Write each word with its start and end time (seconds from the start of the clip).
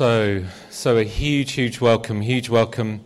So, 0.00 0.46
so 0.70 0.96
a 0.96 1.04
huge, 1.04 1.52
huge 1.52 1.78
welcome, 1.78 2.22
huge 2.22 2.48
welcome. 2.48 3.04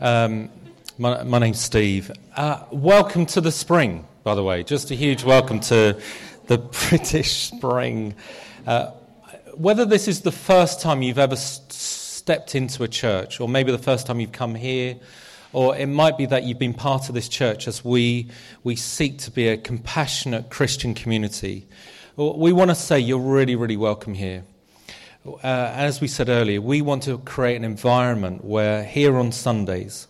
Um, 0.00 0.50
my, 0.98 1.22
my, 1.22 1.38
name's 1.38 1.60
Steve. 1.60 2.10
Uh, 2.34 2.64
welcome 2.72 3.26
to 3.26 3.40
the 3.40 3.52
spring, 3.52 4.04
by 4.24 4.34
the 4.34 4.42
way. 4.42 4.64
Just 4.64 4.90
a 4.90 4.96
huge 4.96 5.22
welcome 5.22 5.60
to 5.60 5.96
the 6.48 6.58
British 6.88 7.30
spring. 7.30 8.16
Uh, 8.66 8.90
whether 9.54 9.84
this 9.84 10.08
is 10.08 10.22
the 10.22 10.32
first 10.32 10.80
time 10.80 11.00
you've 11.00 11.16
ever 11.16 11.36
st- 11.36 11.72
stepped 11.72 12.56
into 12.56 12.82
a 12.82 12.88
church, 12.88 13.38
or 13.38 13.48
maybe 13.48 13.70
the 13.70 13.78
first 13.78 14.08
time 14.08 14.18
you've 14.18 14.32
come 14.32 14.56
here, 14.56 14.96
or 15.52 15.76
it 15.76 15.86
might 15.86 16.18
be 16.18 16.26
that 16.26 16.42
you've 16.42 16.58
been 16.58 16.74
part 16.74 17.08
of 17.08 17.14
this 17.14 17.28
church 17.28 17.68
as 17.68 17.84
we, 17.84 18.28
we 18.64 18.74
seek 18.74 19.18
to 19.18 19.30
be 19.30 19.46
a 19.46 19.56
compassionate 19.56 20.50
Christian 20.50 20.92
community, 20.92 21.68
we 22.16 22.52
want 22.52 22.72
to 22.72 22.74
say 22.74 22.98
you're 22.98 23.20
really, 23.20 23.54
really 23.54 23.76
welcome 23.76 24.14
here 24.14 24.42
uh, 25.24 25.38
as 25.42 26.00
we 26.00 26.08
said 26.08 26.28
earlier, 26.28 26.60
we 26.60 26.82
want 26.82 27.04
to 27.04 27.18
create 27.18 27.56
an 27.56 27.64
environment 27.64 28.44
where 28.44 28.84
here 28.84 29.16
on 29.16 29.32
Sundays, 29.32 30.08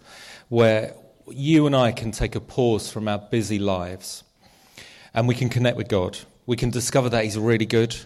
where 0.49 0.95
you 1.29 1.67
and 1.67 1.77
I 1.77 1.93
can 1.93 2.13
take 2.13 2.35
a 2.35 2.41
pause 2.41 2.91
from 2.91 3.09
our 3.09 3.19
busy 3.19 3.59
lives 3.59 4.25
and 5.15 5.29
we 5.29 5.35
can 5.35 5.49
connect 5.49 5.77
with 5.77 5.89
God. 5.89 6.19
We 6.47 6.57
can 6.57 6.71
discover 6.71 7.09
that 7.11 7.25
He's 7.25 7.39
really 7.39 7.67
good. 7.67 7.97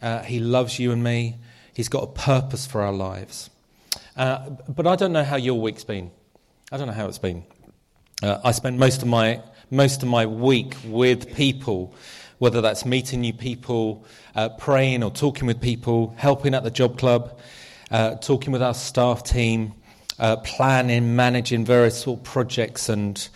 Uh, 0.00 0.22
he 0.22 0.38
loves 0.38 0.78
you 0.78 0.92
and 0.92 1.02
me. 1.02 1.38
He's 1.72 1.88
got 1.88 2.02
a 2.02 2.06
purpose 2.06 2.66
for 2.66 2.82
our 2.82 2.92
lives. 2.92 3.48
Uh, 4.16 4.50
but 4.68 4.86
I 4.86 4.96
don't 4.96 5.12
know 5.12 5.24
how 5.24 5.36
your 5.36 5.60
week's 5.60 5.84
been. 5.84 6.10
I 6.70 6.76
don't 6.76 6.86
know 6.86 6.92
how 6.92 7.06
it's 7.06 7.18
been. 7.18 7.44
Uh, 8.22 8.38
I 8.44 8.52
spent 8.52 8.78
most 8.78 9.02
of 9.02 9.08
my 9.08 9.42
most 9.70 10.02
of 10.02 10.08
my 10.08 10.26
week 10.26 10.76
with 10.86 11.34
people 11.34 11.94
whether 12.38 12.60
that's 12.60 12.84
meeting 12.84 13.20
new 13.20 13.32
people, 13.32 14.04
uh, 14.34 14.48
praying 14.50 15.02
or 15.02 15.10
talking 15.10 15.46
with 15.46 15.60
people, 15.60 16.14
helping 16.16 16.54
at 16.54 16.64
the 16.64 16.70
job 16.70 16.98
club, 16.98 17.38
uh, 17.90 18.16
talking 18.16 18.52
with 18.52 18.62
our 18.62 18.74
staff 18.74 19.22
team, 19.24 19.72
uh, 20.18 20.36
planning, 20.36 21.16
managing 21.16 21.64
various 21.64 22.00
sort 22.00 22.20
of 22.20 22.24
projects, 22.24 22.88
and, 22.88 23.28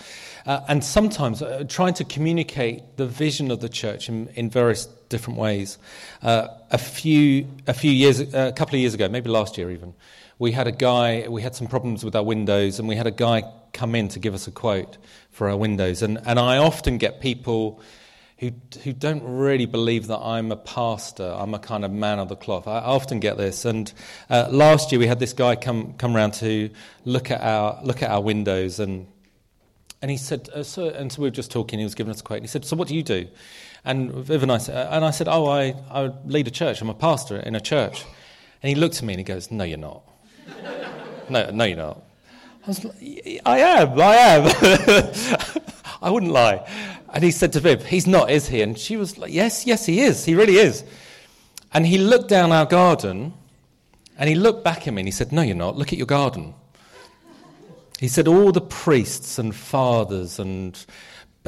uh, 0.46 0.60
and 0.69 0.84
sometimes 0.84 1.42
uh, 1.42 1.64
trying 1.69 1.94
to 1.94 2.04
communicate 2.04 2.96
the 2.96 3.06
vision 3.06 3.50
of 3.50 3.60
the 3.60 3.69
church 3.69 4.08
in, 4.08 4.28
in 4.28 4.50
various 4.50 4.86
different 5.08 5.38
ways. 5.38 5.78
Uh, 6.22 6.48
a, 6.70 6.78
few, 6.78 7.46
a 7.66 7.74
few 7.74 7.91
years, 7.91 8.20
a 8.20 8.52
couple 8.52 8.74
of 8.74 8.80
years 8.80 8.94
ago, 8.94 9.08
maybe 9.08 9.28
last 9.28 9.58
year 9.58 9.70
even, 9.70 9.94
we 10.38 10.52
had 10.52 10.69
a 10.69 10.72
guy, 10.72 11.26
we 11.28 11.42
had 11.42 11.54
some 11.54 11.66
problems 11.66 12.04
with 12.04 12.14
our 12.14 12.22
windows, 12.22 12.78
and 12.78 12.88
we 12.88 12.94
had 12.94 13.06
a 13.06 13.12
guy 13.12 13.42
come 13.72 13.94
in 13.94 14.08
to 14.08 14.19
give 14.19 14.34
us 14.34 14.46
a 14.46 14.52
quote 14.52 14.96
for 15.30 15.48
our 15.48 15.56
windows. 15.56 16.02
And, 16.02 16.19
and 16.26 16.38
I 16.38 16.58
often 16.58 16.98
get 16.98 17.20
people 17.20 17.80
who, 18.39 18.53
who 18.84 18.92
don't 18.92 19.22
really 19.25 19.67
believe 19.67 20.06
that 20.06 20.19
I'm 20.19 20.53
a 20.53 20.56
pastor. 20.56 21.34
I'm 21.36 21.55
a 21.55 21.58
kind 21.58 21.84
of 21.84 21.91
man 21.91 22.20
of 22.20 22.28
the 22.28 22.36
cloth. 22.36 22.69
I 22.69 22.78
often 22.78 23.19
get 23.19 23.36
this. 23.36 23.64
And 23.64 23.92
uh, 24.31 24.48
last 24.50 24.92
year 24.92 25.00
we 25.00 25.08
had 25.08 25.19
this 25.19 25.33
guy 25.33 25.56
come 25.56 25.94
come 25.94 26.14
around 26.17 26.34
to 26.34 26.70
look 27.05 27.31
at 27.31 27.41
our 27.41 27.81
look 27.83 28.03
at 28.03 28.11
our 28.11 28.20
windows, 28.20 28.78
and 28.78 29.09
and 30.00 30.11
he 30.11 30.16
said, 30.16 30.48
uh, 30.55 30.62
so, 30.62 30.89
and 30.89 31.12
so 31.12 31.22
we 31.22 31.27
were 31.27 31.34
just 31.34 31.50
talking. 31.50 31.81
He 31.81 31.84
was 31.84 31.97
giving 31.97 32.12
us 32.12 32.20
a 32.20 32.22
quote. 32.22 32.36
And 32.39 32.44
he 32.44 32.48
said, 32.48 32.64
"So 32.64 32.77
what 32.77 32.86
do 32.86 32.94
you 32.94 33.03
do?" 33.03 33.27
And 33.84 34.12
Viv 34.12 34.44
and 34.44 34.53
I 34.53 34.59
said, 34.59 34.89
and 34.92 35.05
I 35.05 35.11
said, 35.11 35.27
"Oh, 35.28 35.47
I, 35.47 35.75
I 35.91 36.12
lead 36.25 36.47
a 36.47 36.53
church. 36.53 36.81
I'm 36.81 36.91
a 36.91 36.94
pastor 36.94 37.39
in 37.39 37.56
a 37.56 37.61
church." 37.61 38.05
And 38.62 38.69
he 38.69 38.77
looked 38.77 38.98
at 38.98 39.03
me 39.03 39.14
and 39.14 39.20
he 39.20 39.25
goes, 39.25 39.50
"No, 39.50 39.64
you're 39.64 39.78
not. 39.78 40.03
no, 41.28 41.50
no, 41.50 41.64
you're 41.64 41.77
not." 41.77 42.05
I 42.64 42.69
was 42.69 42.84
like, 42.84 43.41
"I 43.44 43.59
am. 43.59 44.00
I 44.00 44.14
am." 44.14 45.62
I 46.03 46.11
wouldn't 46.11 46.31
lie. 46.31 46.64
And 47.12 47.24
he 47.24 47.30
said 47.30 47.52
to 47.54 47.60
Viv, 47.60 47.86
He's 47.86 48.06
not, 48.06 48.30
is 48.30 48.48
he? 48.48 48.62
And 48.62 48.78
she 48.78 48.96
was 48.96 49.18
like, 49.18 49.32
Yes, 49.32 49.66
yes, 49.66 49.86
he 49.86 50.00
is. 50.00 50.24
He 50.24 50.34
really 50.34 50.56
is. 50.56 50.84
And 51.72 51.86
he 51.86 51.98
looked 51.98 52.28
down 52.28 52.52
our 52.52 52.66
garden 52.66 53.34
and 54.18 54.28
he 54.28 54.34
looked 54.34 54.64
back 54.64 54.86
at 54.88 54.94
me 54.94 55.02
and 55.02 55.08
he 55.08 55.12
said, 55.12 55.32
No, 55.32 55.42
you're 55.42 55.56
not. 55.56 55.76
Look 55.76 55.92
at 55.92 55.98
your 55.98 56.06
garden. 56.06 56.54
He 57.98 58.08
said, 58.08 58.28
All 58.28 58.52
the 58.52 58.60
priests 58.60 59.38
and 59.38 59.54
fathers 59.54 60.38
and 60.38 60.84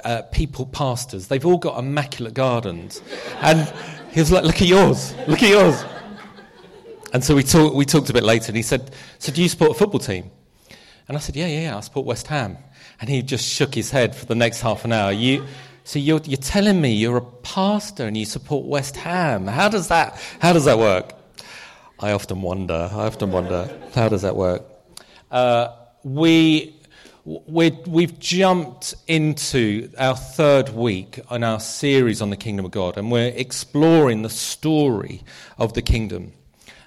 uh, 0.04 0.22
people, 0.32 0.66
pastors, 0.66 1.28
they've 1.28 1.44
all 1.44 1.59
got 1.59 1.78
immaculate 1.78 2.34
gardens. 2.34 3.03
And 3.41 3.72
he 4.12 4.20
was 4.20 4.32
like, 4.32 4.44
Look 4.44 4.62
at 4.62 4.69
yours. 4.69 5.15
Look 5.26 5.43
at 5.43 5.50
yours. 5.50 5.84
And 7.12 7.25
so 7.25 7.34
we, 7.34 7.43
talk, 7.43 7.75
we 7.75 7.84
talked 7.84 8.09
a 8.09 8.12
bit 8.12 8.22
later 8.22 8.49
and 8.49 8.56
he 8.56 8.62
said, 8.62 8.93
So 9.19 9.32
do 9.32 9.43
you 9.43 9.49
support 9.49 9.72
a 9.72 9.75
football 9.75 10.00
team? 10.00 10.31
And 11.09 11.16
I 11.16 11.20
said, 11.20 11.37
Yeah, 11.37 11.49
yeah, 11.49 11.60
yeah, 11.62 11.76
I 11.76 11.81
support 11.81 12.06
West 12.06 12.28
Ham. 12.28 12.56
And 13.00 13.09
he 13.09 13.22
just 13.22 13.47
shook 13.47 13.75
his 13.75 13.91
head 13.91 14.15
for 14.15 14.27
the 14.27 14.34
next 14.34 14.61
half 14.61 14.84
an 14.84 14.93
hour. 14.93 15.11
You, 15.11 15.44
so 15.84 15.99
you're, 15.99 16.21
you're 16.25 16.37
telling 16.37 16.81
me 16.81 16.93
you're 16.93 17.16
a 17.16 17.22
pastor 17.22 18.06
and 18.06 18.16
you 18.16 18.27
support 18.27 18.66
West 18.66 18.97
Ham. 18.97 19.47
How 19.47 19.69
does 19.69 19.88
that, 19.88 20.21
how 20.38 20.53
does 20.53 20.66
that 20.66 20.78
work? 20.78 21.15
I 21.99 22.12
often 22.12 22.43
wonder. 22.43 22.91
I 22.93 23.06
often 23.06 23.31
wonder, 23.31 23.71
how 23.94 24.09
does 24.09 24.22
that 24.22 24.37
work? 24.37 24.62
Uh, 25.31 25.69
we, 26.03 26.77
we 27.25 27.71
we've 27.87 28.19
jumped 28.19 28.94
into 29.06 29.91
our 29.99 30.17
third 30.17 30.71
week 30.71 31.21
on 31.28 31.44
our 31.44 31.61
series 31.61 32.22
on 32.22 32.31
the 32.31 32.37
kingdom 32.37 32.65
of 32.65 32.71
God, 32.71 32.97
and 32.97 33.11
we're 33.11 33.32
exploring 33.37 34.22
the 34.22 34.31
story 34.31 35.22
of 35.59 35.75
the 35.75 35.82
kingdom. 35.82 36.32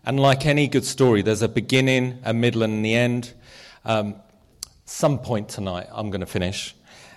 And 0.05 0.19
like 0.19 0.45
any 0.45 0.67
good 0.67 0.85
story, 0.85 1.21
there's 1.21 1.43
a 1.43 1.47
beginning, 1.47 2.19
a 2.23 2.33
middle, 2.33 2.63
and 2.63 2.83
the 2.83 2.95
end. 2.95 3.33
Um, 3.85 4.15
some 4.93 5.17
point 5.17 5.49
tonight, 5.49 5.87
I'm 5.91 6.11
going 6.11 6.21
to 6.21 6.27
finish. 6.27 6.75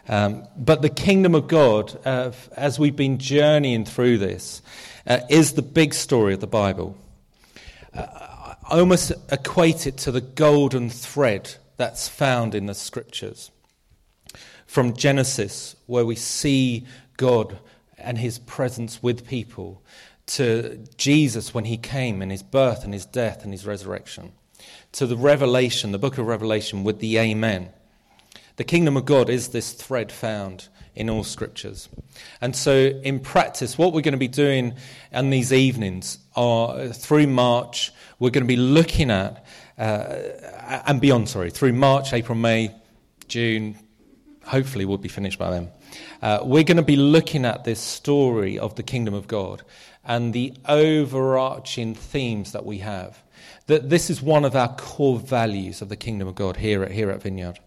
Um, 0.08 0.48
but 0.56 0.80
the 0.80 0.88
kingdom 0.88 1.34
of 1.34 1.46
God, 1.46 1.98
uh, 2.06 2.32
as 2.56 2.78
we've 2.78 2.96
been 2.96 3.18
journeying 3.18 3.84
through 3.84 4.16
this, 4.18 4.62
uh, 5.06 5.20
is 5.28 5.52
the 5.52 5.62
big 5.62 5.92
story 5.92 6.32
of 6.32 6.40
the 6.40 6.46
Bible. 6.46 6.96
Uh, 7.92 8.06
I 8.68 8.78
almost 8.78 9.12
equate 9.30 9.86
it 9.86 9.98
to 9.98 10.10
the 10.10 10.22
golden 10.22 10.88
thread 10.88 11.54
that's 11.76 12.08
found 12.08 12.54
in 12.54 12.64
the 12.64 12.74
scriptures. 12.74 13.50
From 14.66 14.94
Genesis, 14.94 15.76
where 15.84 16.06
we 16.06 16.16
see 16.16 16.86
God 17.18 17.58
and 17.98 18.16
his 18.16 18.38
presence 18.38 19.02
with 19.02 19.26
people, 19.26 19.82
to 20.26 20.82
Jesus 20.96 21.52
when 21.52 21.66
he 21.66 21.76
came 21.76 22.22
and 22.22 22.32
his 22.32 22.42
birth 22.42 22.84
and 22.84 22.94
his 22.94 23.06
death 23.06 23.44
and 23.44 23.52
his 23.52 23.66
resurrection 23.66 24.32
to 24.92 25.06
the 25.06 25.16
Revelation, 25.16 25.92
the 25.92 25.98
book 25.98 26.18
of 26.18 26.26
Revelation, 26.26 26.84
with 26.84 27.00
the 27.00 27.18
Amen. 27.18 27.70
The 28.56 28.64
kingdom 28.64 28.96
of 28.96 29.04
God 29.04 29.28
is 29.28 29.48
this 29.48 29.72
thread 29.72 30.10
found 30.10 30.68
in 30.94 31.10
all 31.10 31.22
scriptures. 31.22 31.88
And 32.40 32.56
so, 32.56 32.72
in 32.72 33.20
practice, 33.20 33.76
what 33.76 33.92
we're 33.92 34.00
going 34.00 34.12
to 34.12 34.18
be 34.18 34.28
doing 34.28 34.74
in 35.12 35.30
these 35.30 35.52
evenings 35.52 36.18
are 36.34 36.88
through 36.88 37.26
March, 37.26 37.92
we're 38.18 38.30
going 38.30 38.44
to 38.44 38.48
be 38.48 38.56
looking 38.56 39.10
at, 39.10 39.44
uh, 39.78 40.82
and 40.86 41.00
beyond, 41.00 41.28
sorry, 41.28 41.50
through 41.50 41.74
March, 41.74 42.14
April, 42.14 42.36
May, 42.36 42.74
June, 43.28 43.76
hopefully 44.44 44.86
we'll 44.86 44.96
be 44.96 45.08
finished 45.08 45.38
by 45.38 45.50
then. 45.50 45.70
Uh, 46.22 46.40
we're 46.42 46.64
going 46.64 46.78
to 46.78 46.82
be 46.82 46.96
looking 46.96 47.44
at 47.44 47.64
this 47.64 47.80
story 47.80 48.58
of 48.58 48.74
the 48.76 48.82
kingdom 48.82 49.12
of 49.12 49.28
God 49.28 49.62
and 50.04 50.32
the 50.32 50.54
overarching 50.66 51.94
themes 51.94 52.52
that 52.52 52.64
we 52.64 52.78
have 52.78 53.22
that 53.66 53.90
this 53.90 54.10
is 54.10 54.22
one 54.22 54.44
of 54.44 54.54
our 54.54 54.68
core 54.76 55.18
values 55.18 55.82
of 55.82 55.88
the 55.88 55.96
kingdom 55.96 56.28
of 56.28 56.34
God 56.34 56.56
here 56.56 56.82
at, 56.82 56.90
here 56.90 57.10
at 57.10 57.22
Vineyard. 57.22 57.58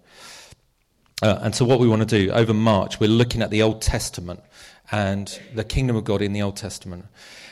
Uh, 1.22 1.40
and 1.42 1.54
so, 1.54 1.66
what 1.66 1.80
we 1.80 1.88
want 1.88 2.08
to 2.08 2.26
do 2.26 2.32
over 2.32 2.54
March, 2.54 3.00
we're 3.00 3.10
looking 3.10 3.42
at 3.42 3.50
the 3.50 3.62
Old 3.62 3.82
Testament 3.82 4.42
and 4.92 5.40
the 5.54 5.64
kingdom 5.64 5.96
of 5.96 6.06
God 6.06 6.22
in 6.22 6.34
the 6.34 6.42
Old 6.42 6.56
Testament. 6.56 7.06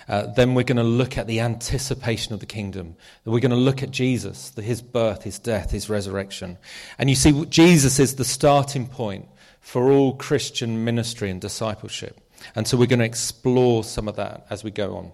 Uh, 0.07 0.27
then 0.27 0.53
we're 0.53 0.63
going 0.63 0.77
to 0.77 0.83
look 0.83 1.17
at 1.17 1.27
the 1.27 1.41
anticipation 1.41 2.33
of 2.33 2.39
the 2.39 2.45
kingdom. 2.45 2.95
We're 3.25 3.41
going 3.41 3.51
to 3.51 3.57
look 3.57 3.83
at 3.83 3.91
Jesus, 3.91 4.51
the, 4.51 4.61
his 4.61 4.81
birth, 4.81 5.23
his 5.23 5.37
death, 5.37 5.71
his 5.71 5.89
resurrection. 5.89 6.57
And 6.97 7.09
you 7.09 7.15
see, 7.15 7.45
Jesus 7.45 7.99
is 7.99 8.15
the 8.15 8.23
starting 8.23 8.87
point 8.87 9.27
for 9.59 9.91
all 9.91 10.15
Christian 10.15 10.85
ministry 10.85 11.29
and 11.29 11.41
discipleship. 11.41 12.21
And 12.55 12.65
so 12.65 12.77
we're 12.77 12.87
going 12.87 12.99
to 12.99 13.05
explore 13.05 13.83
some 13.83 14.07
of 14.07 14.15
that 14.15 14.47
as 14.49 14.63
we 14.63 14.71
go 14.71 14.95
on. 14.95 15.11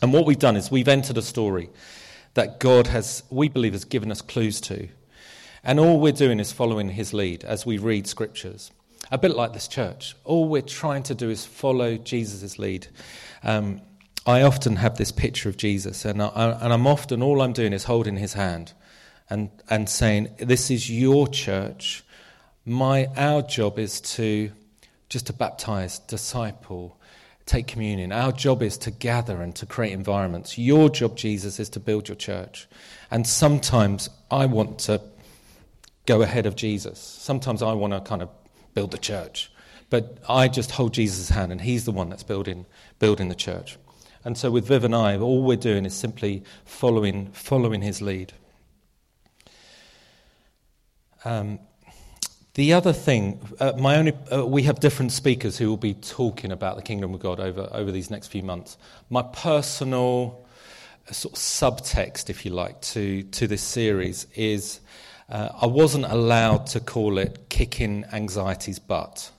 And 0.00 0.12
what 0.12 0.24
we've 0.24 0.38
done 0.38 0.56
is 0.56 0.70
we've 0.70 0.88
entered 0.88 1.18
a 1.18 1.22
story 1.22 1.68
that 2.34 2.60
God 2.60 2.88
has, 2.88 3.22
we 3.30 3.48
believe, 3.48 3.72
has 3.72 3.84
given 3.84 4.10
us 4.10 4.22
clues 4.22 4.60
to. 4.62 4.88
And 5.64 5.80
all 5.80 6.00
we're 6.00 6.12
doing 6.12 6.40
is 6.40 6.52
following 6.52 6.90
his 6.90 7.12
lead 7.12 7.44
as 7.44 7.66
we 7.66 7.78
read 7.78 8.06
scriptures. 8.06 8.70
A 9.10 9.18
bit 9.18 9.34
like 9.34 9.52
this 9.52 9.68
church. 9.68 10.14
All 10.24 10.48
we're 10.48 10.62
trying 10.62 11.02
to 11.04 11.14
do 11.14 11.30
is 11.30 11.44
follow 11.44 11.96
Jesus' 11.96 12.58
lead. 12.58 12.86
Um, 13.42 13.80
I 14.26 14.42
often 14.42 14.76
have 14.76 14.98
this 14.98 15.10
picture 15.10 15.48
of 15.48 15.56
Jesus, 15.56 16.04
and, 16.04 16.20
I, 16.20 16.58
and 16.60 16.72
I'm 16.72 16.86
often, 16.86 17.22
all 17.22 17.40
I'm 17.40 17.54
doing 17.54 17.72
is 17.72 17.84
holding 17.84 18.16
his 18.16 18.34
hand 18.34 18.74
and, 19.30 19.50
and 19.70 19.88
saying, 19.88 20.34
This 20.38 20.70
is 20.70 20.90
your 20.90 21.28
church. 21.28 22.04
My, 22.64 23.06
our 23.16 23.40
job 23.40 23.78
is 23.78 24.00
to 24.02 24.52
just 25.08 25.26
to 25.28 25.32
baptize, 25.32 25.98
disciple, 26.00 26.97
take 27.48 27.66
communion. 27.66 28.12
Our 28.12 28.30
job 28.30 28.62
is 28.62 28.78
to 28.78 28.90
gather 28.90 29.42
and 29.42 29.54
to 29.56 29.66
create 29.66 29.92
environments. 29.92 30.58
Your 30.58 30.88
job, 30.88 31.16
Jesus, 31.16 31.58
is 31.58 31.68
to 31.70 31.80
build 31.80 32.08
your 32.08 32.16
church. 32.16 32.68
And 33.10 33.26
sometimes 33.26 34.08
I 34.30 34.46
want 34.46 34.78
to 34.80 35.00
go 36.06 36.22
ahead 36.22 36.46
of 36.46 36.54
Jesus. 36.54 37.00
Sometimes 37.00 37.62
I 37.62 37.72
want 37.72 37.94
to 37.94 38.00
kind 38.00 38.22
of 38.22 38.28
build 38.74 38.90
the 38.90 38.98
church. 38.98 39.50
But 39.90 40.18
I 40.28 40.48
just 40.48 40.70
hold 40.70 40.92
Jesus' 40.92 41.30
hand, 41.30 41.50
and 41.50 41.60
He's 41.60 41.86
the 41.86 41.92
one 41.92 42.10
that's 42.10 42.22
building, 42.22 42.66
building 42.98 43.28
the 43.28 43.34
church. 43.34 43.78
And 44.24 44.36
so 44.36 44.50
with 44.50 44.66
Viv 44.66 44.84
and 44.84 44.94
I, 44.94 45.16
all 45.16 45.42
we're 45.42 45.56
doing 45.56 45.86
is 45.86 45.94
simply 45.94 46.42
following, 46.64 47.28
following 47.32 47.80
his 47.80 48.02
lead. 48.02 48.34
Um, 51.24 51.58
the 52.58 52.72
other 52.72 52.92
thing, 52.92 53.40
uh, 53.60 53.72
my 53.78 53.94
only, 53.94 54.12
uh, 54.32 54.44
we 54.44 54.64
have 54.64 54.80
different 54.80 55.12
speakers 55.12 55.56
who 55.56 55.68
will 55.68 55.76
be 55.76 55.94
talking 55.94 56.50
about 56.50 56.74
the 56.74 56.82
kingdom 56.82 57.14
of 57.14 57.20
God 57.20 57.38
over, 57.38 57.68
over 57.70 57.92
these 57.92 58.10
next 58.10 58.26
few 58.26 58.42
months. 58.42 58.76
My 59.10 59.22
personal 59.22 60.44
uh, 61.08 61.12
sort 61.12 61.34
of 61.34 61.38
subtext, 61.38 62.28
if 62.28 62.44
you 62.44 62.50
like, 62.50 62.80
to, 62.80 63.22
to 63.22 63.46
this 63.46 63.62
series 63.62 64.26
is 64.34 64.80
uh, 65.28 65.50
I 65.62 65.66
wasn't 65.66 66.06
allowed 66.06 66.66
to 66.68 66.80
call 66.80 67.18
it 67.18 67.48
kicking 67.48 68.04
anxiety's 68.12 68.80
butt. 68.80 69.30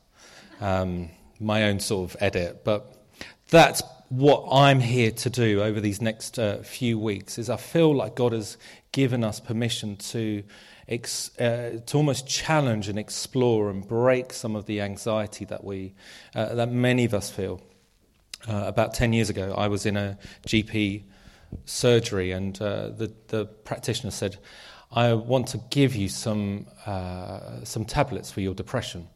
Um, 0.62 1.10
my 1.42 1.64
own 1.64 1.82
sort 1.82 2.12
of 2.12 2.22
edit, 2.22 2.64
but 2.64 3.04
that's 3.50 3.84
what 4.08 4.48
I'm 4.50 4.80
here 4.80 5.12
to 5.12 5.30
do 5.30 5.62
over 5.62 5.82
these 5.82 6.02
next 6.02 6.40
uh, 6.40 6.60
few 6.64 6.98
weeks. 6.98 7.38
Is 7.38 7.50
I 7.50 7.58
feel 7.58 7.94
like 7.94 8.16
God 8.16 8.32
has 8.32 8.56
given 8.94 9.26
us 9.26 9.42
permission 9.42 9.98
to 9.98 10.42
ex, 10.90 11.38
uh, 11.40 11.80
to 11.86 11.98
almost 11.98 12.28
challenge 12.28 12.90
and 12.90 13.00
explore 13.00 13.70
and 13.70 13.88
break 13.88 14.34
some 14.34 14.56
of 14.56 14.66
the 14.66 14.82
anxiety 14.82 15.46
that 15.46 15.64
we 15.64 15.94
uh, 16.36 16.56
that 16.56 16.72
many 16.72 17.06
of 17.06 17.14
us 17.14 17.30
feel. 17.30 17.62
Uh, 18.48 18.64
about 18.66 18.94
ten 18.94 19.14
years 19.14 19.30
ago, 19.30 19.54
I 19.58 19.68
was 19.68 19.86
in 19.86 19.96
a 19.98 20.18
GP 20.48 21.04
surgery, 21.66 22.32
and 22.32 22.60
uh, 22.62 22.90
the 22.90 23.14
the 23.28 23.46
practitioner 23.46 24.12
said, 24.12 24.38
"I 24.92 25.14
want 25.14 25.48
to 25.50 25.62
give 25.70 25.96
you 25.96 26.10
some 26.10 26.66
uh, 26.86 27.64
some 27.64 27.86
tablets 27.86 28.32
for 28.32 28.42
your 28.42 28.54
depression." 28.54 29.08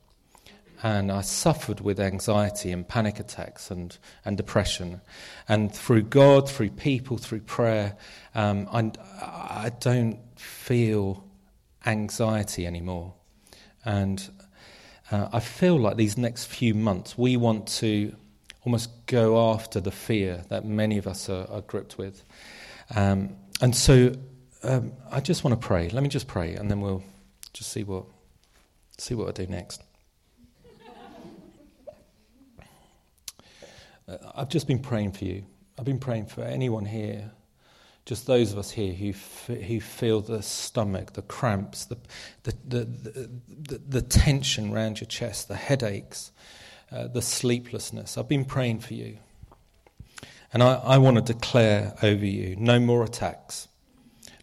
and 0.83 1.13
I 1.13 1.21
suffered 1.21 1.79
with 1.79 1.97
anxiety 1.97 2.69
and 2.69 2.85
panic 2.85 3.17
attacks 3.17 3.71
and, 3.71 3.97
and 4.25 4.35
depression. 4.35 4.99
And 5.47 5.73
through 5.73 6.03
God, 6.03 6.49
through 6.49 6.71
people, 6.71 7.17
through 7.17 7.39
prayer, 7.39 7.95
um, 8.35 8.67
I, 8.69 8.91
I 9.21 9.71
don't 9.79 10.19
feel 10.37 11.23
anxiety 11.85 12.65
anymore. 12.65 13.13
And 13.85 14.29
uh, 15.11 15.29
I 15.31 15.39
feel 15.39 15.77
like 15.77 15.97
these 15.97 16.17
next 16.17 16.45
few 16.45 16.73
months, 16.73 17.17
we 17.17 17.37
want 17.37 17.67
to 17.79 18.15
almost 18.65 19.05
go 19.05 19.51
after 19.51 19.79
the 19.79 19.91
fear 19.91 20.43
that 20.49 20.65
many 20.65 20.97
of 20.97 21.07
us 21.07 21.29
are, 21.29 21.45
are 21.49 21.61
gripped 21.61 21.97
with. 21.97 22.23
Um, 22.95 23.35
and 23.61 23.75
so 23.75 24.13
um, 24.63 24.93
I 25.11 25.19
just 25.19 25.43
want 25.43 25.59
to 25.59 25.67
pray. 25.67 25.89
Let 25.89 26.03
me 26.03 26.09
just 26.09 26.27
pray, 26.27 26.55
and 26.55 26.71
then 26.71 26.79
we'll 26.79 27.03
just 27.51 27.71
see 27.71 27.83
what, 27.83 28.05
see 28.97 29.15
what 29.15 29.27
I 29.27 29.31
do 29.31 29.47
next. 29.47 29.83
Uh, 34.07 34.17
I've 34.35 34.49
just 34.49 34.67
been 34.67 34.79
praying 34.79 35.13
for 35.13 35.25
you. 35.25 35.45
I've 35.77 35.85
been 35.85 35.99
praying 35.99 36.27
for 36.27 36.43
anyone 36.43 36.85
here 36.85 37.31
just 38.05 38.27
those 38.27 38.51
of 38.51 38.57
us 38.57 38.71
here 38.71 38.93
who, 38.93 39.09
f- 39.09 39.47
who 39.47 39.79
feel 39.79 40.19
the 40.19 40.41
stomach, 40.41 41.13
the 41.13 41.21
cramps, 41.21 41.85
the, 41.85 41.97
the, 42.43 42.53
the, 42.67 43.29
the, 43.47 43.77
the 43.77 44.01
tension 44.01 44.73
around 44.73 44.99
your 44.99 45.07
chest, 45.07 45.47
the 45.47 45.55
headaches, 45.55 46.31
uh, 46.91 47.07
the 47.07 47.21
sleeplessness. 47.21 48.17
I've 48.17 48.27
been 48.27 48.45
praying 48.45 48.79
for 48.79 48.93
you. 48.93 49.17
And 50.51 50.61
I, 50.61 50.75
I 50.75 50.97
want 50.97 51.17
to 51.17 51.33
declare 51.33 51.95
over 52.03 52.25
you 52.25 52.55
no 52.57 52.79
more 52.79 53.03
attacks, 53.03 53.67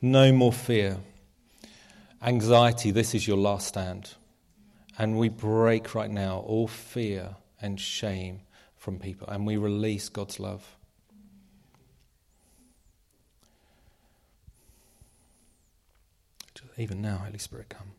no 0.03 0.33
more 0.33 0.53
fear. 0.53 0.99
Anxiety, 2.23 2.91
this 2.91 3.15
is 3.15 3.29
your 3.29 3.37
last 3.37 3.69
stand. 3.69 4.15
And 4.99 5.19
we 5.19 5.29
break 5.29 5.95
right 5.95 6.11
now 6.11 6.39
all 6.39 6.67
fear 6.67 7.37
and 7.63 7.79
shame 7.79 8.41
from 8.77 8.99
people, 8.99 9.29
and 9.29 9.47
we 9.47 9.57
release 9.57 10.09
God's 10.09 10.41
love. 10.41 10.77
Even 16.81 17.03
now, 17.03 17.19
Holy 17.19 17.37
Spirit, 17.37 17.69
come. 17.69 17.93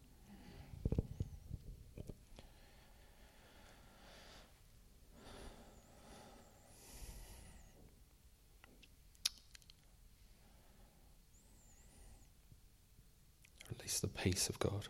Release 13.77 13.99
the 13.99 14.07
peace 14.07 14.49
of 14.49 14.57
God, 14.57 14.87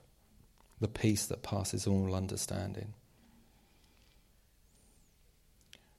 the 0.80 0.88
peace 0.88 1.26
that 1.26 1.44
passes 1.44 1.86
all 1.86 2.16
understanding. 2.16 2.94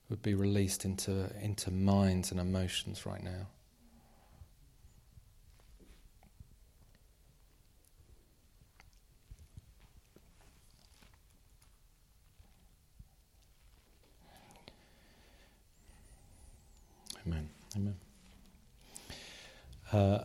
Would 0.08 0.22
be 0.22 0.34
released 0.34 0.86
into, 0.86 1.30
into 1.42 1.70
minds 1.70 2.30
and 2.30 2.40
emotions 2.40 3.04
right 3.04 3.22
now. 3.22 3.48
Amen. 17.26 17.48
Amen. 17.76 17.94
Uh, 19.92 20.24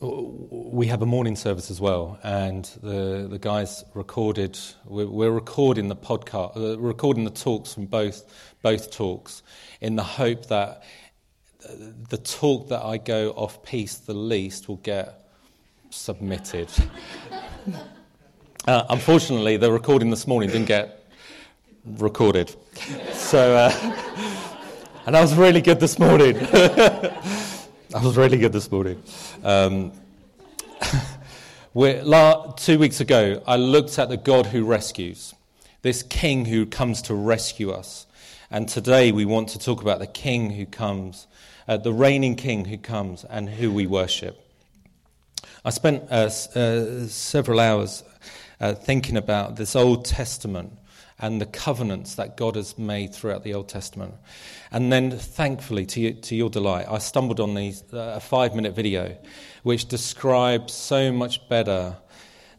we 0.00 0.86
have 0.88 1.00
a 1.00 1.06
morning 1.06 1.34
service 1.34 1.70
as 1.70 1.80
well, 1.80 2.18
and 2.22 2.66
the, 2.82 3.26
the 3.28 3.38
guys 3.38 3.82
recorded. 3.94 4.58
We're, 4.84 5.06
we're 5.06 5.30
recording 5.30 5.88
the 5.88 5.96
podcast, 5.96 6.54
uh, 6.56 6.78
recording 6.78 7.24
the 7.24 7.30
talks 7.30 7.72
from 7.72 7.86
both 7.86 8.30
both 8.60 8.90
talks, 8.90 9.42
in 9.80 9.96
the 9.96 10.02
hope 10.02 10.46
that 10.48 10.82
the 12.10 12.18
talk 12.18 12.68
that 12.68 12.84
I 12.84 12.98
go 12.98 13.30
off 13.30 13.62
piste 13.62 14.06
the 14.06 14.14
least 14.14 14.68
will 14.68 14.76
get 14.76 15.28
submitted. 15.88 16.68
uh, 18.66 18.84
unfortunately, 18.90 19.56
the 19.56 19.72
recording 19.72 20.10
this 20.10 20.26
morning 20.26 20.50
didn't 20.50 20.68
get 20.68 21.10
recorded, 21.86 22.54
so. 23.12 23.56
Uh, 23.56 23.94
and 25.06 25.16
I 25.16 25.22
was 25.22 25.34
really 25.34 25.62
good 25.62 25.80
this 25.80 25.98
morning. 25.98 26.36
I 27.94 28.04
was 28.04 28.18
really 28.18 28.36
good 28.36 28.52
this 28.52 28.70
morning. 28.70 29.02
Um, 29.42 29.92
two 31.72 32.78
weeks 32.78 33.00
ago, 33.00 33.42
I 33.46 33.56
looked 33.56 33.98
at 33.98 34.10
the 34.10 34.18
God 34.18 34.44
who 34.44 34.62
rescues, 34.64 35.34
this 35.80 36.02
King 36.02 36.44
who 36.44 36.66
comes 36.66 37.00
to 37.02 37.14
rescue 37.14 37.70
us. 37.70 38.06
And 38.50 38.68
today 38.68 39.10
we 39.10 39.24
want 39.24 39.48
to 39.50 39.58
talk 39.58 39.80
about 39.80 40.00
the 40.00 40.06
King 40.06 40.50
who 40.50 40.66
comes, 40.66 41.26
uh, 41.66 41.78
the 41.78 41.94
reigning 41.94 42.36
King 42.36 42.66
who 42.66 42.76
comes, 42.76 43.24
and 43.24 43.48
who 43.48 43.72
we 43.72 43.86
worship. 43.86 44.38
I 45.64 45.70
spent 45.70 46.04
uh, 46.10 46.28
uh, 46.54 47.06
several 47.06 47.58
hours 47.58 48.04
uh, 48.60 48.74
thinking 48.74 49.16
about 49.16 49.56
this 49.56 49.74
Old 49.74 50.04
Testament 50.04 50.77
and 51.20 51.40
the 51.40 51.46
covenants 51.46 52.14
that 52.14 52.36
God 52.36 52.54
has 52.56 52.78
made 52.78 53.12
throughout 53.12 53.42
the 53.42 53.54
Old 53.54 53.68
Testament. 53.68 54.14
And 54.70 54.92
then, 54.92 55.10
thankfully, 55.10 55.84
to, 55.86 56.00
you, 56.00 56.12
to 56.12 56.36
your 56.36 56.50
delight, 56.50 56.86
I 56.88 56.98
stumbled 56.98 57.40
on 57.40 57.54
these, 57.54 57.82
uh, 57.92 58.14
a 58.16 58.20
five 58.20 58.54
minute 58.54 58.74
video 58.74 59.16
which 59.62 59.86
describes 59.86 60.72
so 60.72 61.10
much 61.10 61.48
better 61.48 61.96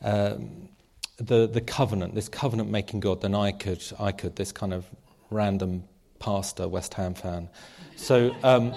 um, 0.02 0.70
the, 1.18 1.48
the 1.48 1.62
covenant, 1.62 2.16
this 2.16 2.30
covenant 2.30 2.70
making 2.70 3.02
God, 3.02 3.22
than 3.22 3.36
I 3.36 3.52
could, 3.52 3.84
I 4.00 4.12
could, 4.12 4.36
this 4.36 4.52
kind 4.52 4.74
of 4.74 4.86
random 5.30 5.84
pastor, 6.20 6.68
West 6.68 6.94
Ham 6.96 7.14
fan. 7.14 7.50
So, 7.96 8.36
um, 8.44 8.74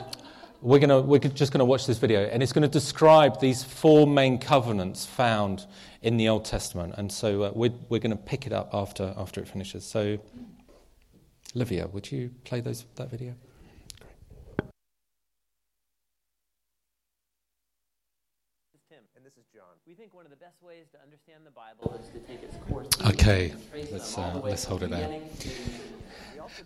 we're, 0.63 0.79
gonna, 0.79 1.01
we're 1.01 1.19
just 1.19 1.53
going 1.53 1.59
to 1.59 1.65
watch 1.65 1.87
this 1.87 1.99
video, 1.99 2.23
and 2.25 2.43
it's 2.43 2.53
going 2.53 2.63
to 2.63 2.69
describe 2.69 3.41
these 3.41 3.65
four 3.65 4.07
main 4.07 4.39
covenants 4.39 5.05
found 5.05 5.67
in 6.01 6.17
the 6.17 6.29
Old 6.29 6.45
Testament. 6.45 6.95
And 6.97 7.11
so 7.11 7.43
uh, 7.43 7.53
we're, 7.55 7.73
we're 7.89 8.01
going 8.01 8.17
to 8.17 8.23
pick 8.23 8.47
it 8.47 8.53
up 8.53 8.71
after, 8.73 9.13
after 9.17 9.41
it 9.41 9.49
finishes. 9.49 9.85
So, 9.85 10.19
Olivia, 11.55 11.89
would 11.89 12.11
you 12.11 12.31
play 12.45 12.61
those, 12.61 12.87
that 12.95 13.11
video? 13.11 13.35
We 19.85 19.95
think 19.95 20.15
one 20.15 20.25
of 20.25 20.31
the 20.31 20.37
best 20.37 20.63
ways 20.63 20.87
to 20.93 21.03
understand 21.03 21.45
the 21.45 21.51
Bible 21.51 22.01
is 22.01 22.09
to 22.13 22.19
take 22.27 22.43
its 22.43 22.57
course. 22.67 22.89
Okay, 23.13 23.53
let's, 23.93 24.17
uh, 24.17 24.41
let's 24.43 24.65
hold 24.65 24.85
it 24.85 24.91
there. 24.91 25.21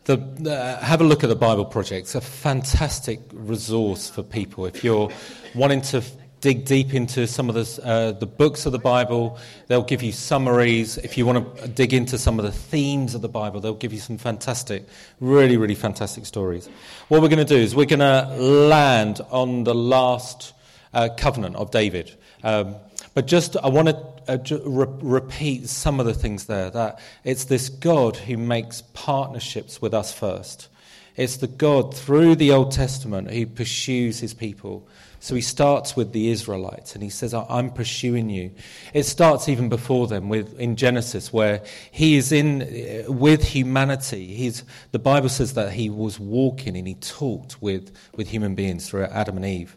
The, 0.04 0.18
uh, 0.50 0.84
have 0.84 1.00
a 1.00 1.04
look 1.04 1.24
at 1.24 1.28
the 1.28 1.36
Bible 1.36 1.64
Project. 1.64 2.06
It's 2.06 2.14
a 2.14 2.20
fantastic 2.20 3.20
resource 3.32 4.08
for 4.08 4.22
people. 4.22 4.66
If 4.66 4.84
you're 4.84 5.10
wanting 5.54 5.80
to 5.82 6.02
dig 6.40 6.64
deep 6.64 6.94
into 6.94 7.26
some 7.26 7.48
of 7.48 7.54
the, 7.54 7.84
uh, 7.84 8.12
the 8.12 8.26
books 8.26 8.66
of 8.66 8.72
the 8.72 8.78
Bible. 8.78 9.38
They'll 9.66 9.82
give 9.82 10.02
you 10.02 10.12
summaries. 10.12 10.98
If 10.98 11.16
you 11.16 11.26
want 11.26 11.56
to 11.56 11.66
dig 11.68 11.92
into 11.94 12.18
some 12.18 12.38
of 12.38 12.44
the 12.44 12.52
themes 12.52 13.14
of 13.14 13.22
the 13.22 13.28
Bible, 13.28 13.60
they'll 13.60 13.74
give 13.74 13.92
you 13.92 13.98
some 13.98 14.18
fantastic, 14.18 14.84
really, 15.18 15.56
really 15.56 15.74
fantastic 15.74 16.26
stories. 16.26 16.68
What 17.08 17.22
we're 17.22 17.28
going 17.28 17.44
to 17.44 17.56
do 17.56 17.56
is 17.56 17.74
we're 17.74 17.86
going 17.86 17.98
to 18.00 18.28
land 18.36 19.20
on 19.30 19.64
the 19.64 19.74
last 19.74 20.52
uh, 20.92 21.08
covenant 21.16 21.56
of 21.56 21.70
David. 21.70 22.14
Um, 22.44 22.76
but 23.14 23.26
just, 23.26 23.56
I 23.56 23.68
want 23.68 23.88
to 23.88 24.15
uh, 24.28 24.38
re- 24.64 24.86
repeat 25.00 25.68
some 25.68 26.00
of 26.00 26.06
the 26.06 26.14
things 26.14 26.46
there. 26.46 26.70
That 26.70 27.00
it's 27.24 27.44
this 27.44 27.68
God 27.68 28.16
who 28.16 28.36
makes 28.36 28.82
partnerships 28.92 29.80
with 29.80 29.94
us 29.94 30.12
first. 30.12 30.68
It's 31.16 31.38
the 31.38 31.46
God 31.46 31.94
through 31.94 32.36
the 32.36 32.52
Old 32.52 32.72
Testament 32.72 33.30
who 33.30 33.46
pursues 33.46 34.20
his 34.20 34.34
people. 34.34 34.86
So 35.18 35.34
he 35.34 35.40
starts 35.40 35.96
with 35.96 36.12
the 36.12 36.28
Israelites 36.28 36.94
and 36.94 37.02
he 37.02 37.08
says, 37.08 37.32
I'm 37.32 37.70
pursuing 37.70 38.28
you. 38.28 38.52
It 38.92 39.04
starts 39.04 39.48
even 39.48 39.68
before 39.68 40.06
them 40.06 40.28
with, 40.28 40.58
in 40.60 40.76
Genesis 40.76 41.32
where 41.32 41.62
he 41.90 42.16
is 42.16 42.32
in 42.32 43.06
with 43.08 43.42
humanity. 43.42 44.34
He's, 44.34 44.62
the 44.92 44.98
Bible 44.98 45.30
says 45.30 45.54
that 45.54 45.72
he 45.72 45.88
was 45.88 46.20
walking 46.20 46.76
and 46.76 46.86
he 46.86 46.94
talked 46.94 47.60
with, 47.62 47.90
with 48.14 48.28
human 48.28 48.54
beings 48.54 48.88
through 48.88 49.04
Adam 49.04 49.36
and 49.36 49.46
Eve. 49.46 49.76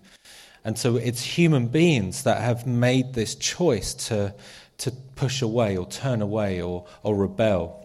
And 0.64 0.78
so 0.78 0.98
it's 0.98 1.24
human 1.24 1.68
beings 1.68 2.24
that 2.24 2.42
have 2.42 2.68
made 2.68 3.14
this 3.14 3.36
choice 3.36 3.94
to, 4.08 4.34
to 4.80 4.92
push 5.16 5.42
away 5.42 5.78
or 5.78 5.88
turn 5.88 6.22
away 6.22 6.62
or, 6.62 6.86
or 7.04 7.16
rebel. 7.16 7.80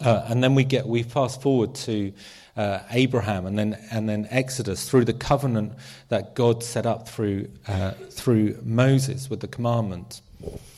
Uh, 0.00 0.24
and 0.28 0.42
then 0.42 0.54
we 0.54 0.64
get 0.64 0.86
we 0.86 1.02
fast 1.04 1.40
forward 1.40 1.74
to 1.76 2.12
uh, 2.56 2.80
Abraham 2.90 3.46
and 3.46 3.56
then 3.56 3.78
and 3.92 4.08
then 4.08 4.26
Exodus 4.30 4.88
through 4.88 5.04
the 5.04 5.12
covenant 5.12 5.74
that 6.08 6.34
God 6.34 6.64
set 6.64 6.86
up 6.86 7.08
through 7.08 7.48
uh, 7.68 7.92
through 8.10 8.58
Moses 8.64 9.30
with 9.30 9.40
the 9.40 9.48
commandment. 9.48 10.20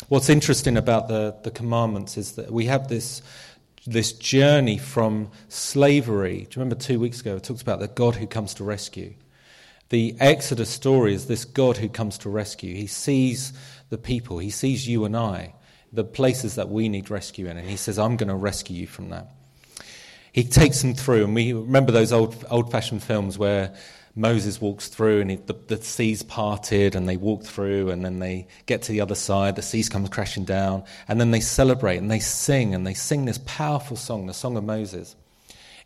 What's 0.08 0.28
interesting 0.28 0.76
about 0.76 1.08
the, 1.08 1.34
the 1.42 1.50
commandments 1.50 2.18
is 2.18 2.32
that 2.32 2.50
we 2.50 2.66
have 2.66 2.88
this 2.88 3.22
this 3.86 4.12
journey 4.12 4.78
from 4.78 5.30
slavery. 5.48 6.34
Do 6.36 6.40
you 6.40 6.48
remember 6.56 6.76
two 6.76 7.00
weeks 7.00 7.20
ago 7.20 7.36
it 7.36 7.44
talks 7.44 7.62
about 7.62 7.80
the 7.80 7.88
God 7.88 8.16
who 8.16 8.26
comes 8.26 8.54
to 8.54 8.64
rescue? 8.64 9.14
The 9.94 10.16
Exodus 10.18 10.70
story 10.70 11.14
is 11.14 11.26
this 11.26 11.44
God 11.44 11.76
who 11.76 11.88
comes 11.88 12.18
to 12.18 12.28
rescue. 12.28 12.74
He 12.74 12.88
sees 12.88 13.52
the 13.90 13.96
people, 13.96 14.38
he 14.38 14.50
sees 14.50 14.88
you 14.88 15.04
and 15.04 15.16
I, 15.16 15.54
the 15.92 16.02
places 16.02 16.56
that 16.56 16.68
we 16.68 16.88
need 16.88 17.10
rescue 17.10 17.46
in, 17.46 17.56
and 17.56 17.70
he 17.70 17.76
says, 17.76 17.96
I'm 17.96 18.16
going 18.16 18.28
to 18.28 18.34
rescue 18.34 18.74
you 18.74 18.88
from 18.88 19.10
that. 19.10 19.30
He 20.32 20.42
takes 20.42 20.82
them 20.82 20.94
through, 20.94 21.22
and 21.22 21.32
we 21.32 21.52
remember 21.52 21.92
those 21.92 22.12
old, 22.12 22.44
old 22.50 22.72
fashioned 22.72 23.04
films 23.04 23.38
where 23.38 23.72
Moses 24.16 24.60
walks 24.60 24.88
through 24.88 25.20
and 25.20 25.30
he, 25.30 25.36
the, 25.36 25.54
the 25.68 25.76
seas 25.76 26.24
parted 26.24 26.96
and 26.96 27.08
they 27.08 27.16
walk 27.16 27.44
through 27.44 27.90
and 27.90 28.04
then 28.04 28.18
they 28.18 28.48
get 28.66 28.82
to 28.82 28.90
the 28.90 29.00
other 29.00 29.14
side, 29.14 29.54
the 29.54 29.62
seas 29.62 29.88
come 29.88 30.08
crashing 30.08 30.44
down, 30.44 30.82
and 31.06 31.20
then 31.20 31.30
they 31.30 31.38
celebrate 31.38 31.98
and 31.98 32.10
they 32.10 32.18
sing 32.18 32.74
and 32.74 32.84
they 32.84 32.94
sing 32.94 33.26
this 33.26 33.38
powerful 33.46 33.96
song, 33.96 34.26
the 34.26 34.34
Song 34.34 34.56
of 34.56 34.64
Moses. 34.64 35.14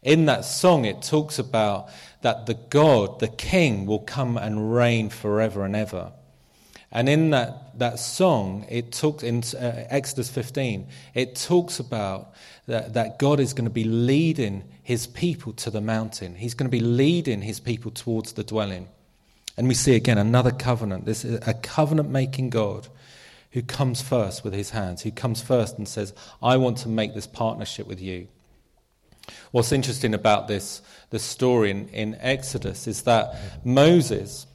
In 0.02 0.26
that 0.26 0.46
song, 0.46 0.84
it 0.84 1.02
talks 1.02 1.38
about 1.38 1.90
that 2.22 2.46
the 2.46 2.54
God, 2.54 3.20
the 3.20 3.28
King, 3.28 3.86
will 3.86 4.00
come 4.00 4.36
and 4.36 4.74
reign 4.74 5.08
forever 5.08 5.64
and 5.64 5.76
ever. 5.76 6.12
And 6.90 7.08
in 7.08 7.30
that, 7.30 7.78
that 7.78 7.98
song, 7.98 8.64
it 8.68 8.92
talks 8.92 9.22
in 9.22 9.42
uh, 9.54 9.84
Exodus 9.90 10.30
15, 10.30 10.86
it 11.14 11.36
talks 11.36 11.78
about 11.78 12.32
that, 12.66 12.94
that 12.94 13.18
God 13.18 13.40
is 13.40 13.52
going 13.52 13.66
to 13.66 13.70
be 13.70 13.84
leading 13.84 14.64
his 14.82 15.06
people 15.06 15.52
to 15.54 15.70
the 15.70 15.82
mountain. 15.82 16.34
He's 16.34 16.54
going 16.54 16.70
to 16.70 16.74
be 16.74 16.80
leading 16.80 17.42
his 17.42 17.60
people 17.60 17.90
towards 17.90 18.32
the 18.32 18.44
dwelling. 18.44 18.88
And 19.58 19.68
we 19.68 19.74
see 19.74 19.96
again 19.96 20.18
another 20.18 20.50
covenant. 20.50 21.04
This 21.04 21.24
is 21.24 21.46
a 21.46 21.52
covenant 21.52 22.08
making 22.08 22.50
God 22.50 22.88
who 23.52 23.62
comes 23.62 24.00
first 24.00 24.44
with 24.44 24.54
his 24.54 24.70
hands, 24.70 25.02
who 25.02 25.10
comes 25.10 25.42
first 25.42 25.78
and 25.78 25.86
says, 25.86 26.14
I 26.42 26.56
want 26.56 26.78
to 26.78 26.88
make 26.88 27.14
this 27.14 27.26
partnership 27.26 27.86
with 27.86 28.00
you. 28.00 28.28
What's 29.50 29.72
interesting 29.72 30.14
about 30.14 30.48
this, 30.48 30.82
this 31.10 31.22
story 31.22 31.70
in, 31.70 31.88
in 31.88 32.16
Exodus 32.20 32.86
is 32.86 33.02
that 33.02 33.34
Moses, 33.64 34.46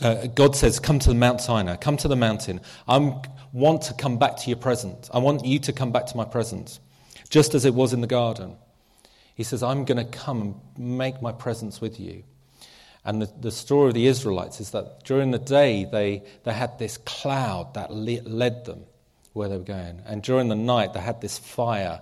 uh, 0.00 0.26
God 0.28 0.56
says, 0.56 0.80
Come 0.80 0.98
to 1.00 1.08
the 1.08 1.14
Mount 1.14 1.40
Sinai, 1.40 1.76
come 1.76 1.96
to 1.98 2.08
the 2.08 2.16
mountain. 2.16 2.60
I 2.88 3.20
want 3.52 3.82
to 3.82 3.94
come 3.94 4.18
back 4.18 4.36
to 4.38 4.48
your 4.48 4.58
presence. 4.58 5.10
I 5.12 5.18
want 5.18 5.44
you 5.44 5.58
to 5.60 5.72
come 5.72 5.92
back 5.92 6.06
to 6.06 6.16
my 6.16 6.24
presence, 6.24 6.80
just 7.28 7.54
as 7.54 7.64
it 7.64 7.74
was 7.74 7.92
in 7.92 8.00
the 8.00 8.06
garden. 8.06 8.56
He 9.34 9.42
says, 9.42 9.62
I'm 9.62 9.84
going 9.84 9.98
to 9.98 10.18
come 10.18 10.40
and 10.76 10.98
make 10.98 11.20
my 11.20 11.32
presence 11.32 11.80
with 11.80 12.00
you. 12.00 12.24
And 13.04 13.22
the, 13.22 13.30
the 13.40 13.52
story 13.52 13.88
of 13.88 13.94
the 13.94 14.06
Israelites 14.06 14.60
is 14.60 14.70
that 14.70 15.04
during 15.04 15.30
the 15.30 15.38
day, 15.38 15.84
they, 15.84 16.24
they 16.44 16.52
had 16.52 16.78
this 16.78 16.98
cloud 16.98 17.74
that 17.74 17.92
led 17.92 18.64
them 18.64 18.84
where 19.34 19.48
they 19.48 19.56
were 19.56 19.62
going. 19.62 20.02
And 20.06 20.22
during 20.22 20.48
the 20.48 20.56
night, 20.56 20.94
they 20.94 21.00
had 21.00 21.20
this 21.20 21.38
fire. 21.38 22.00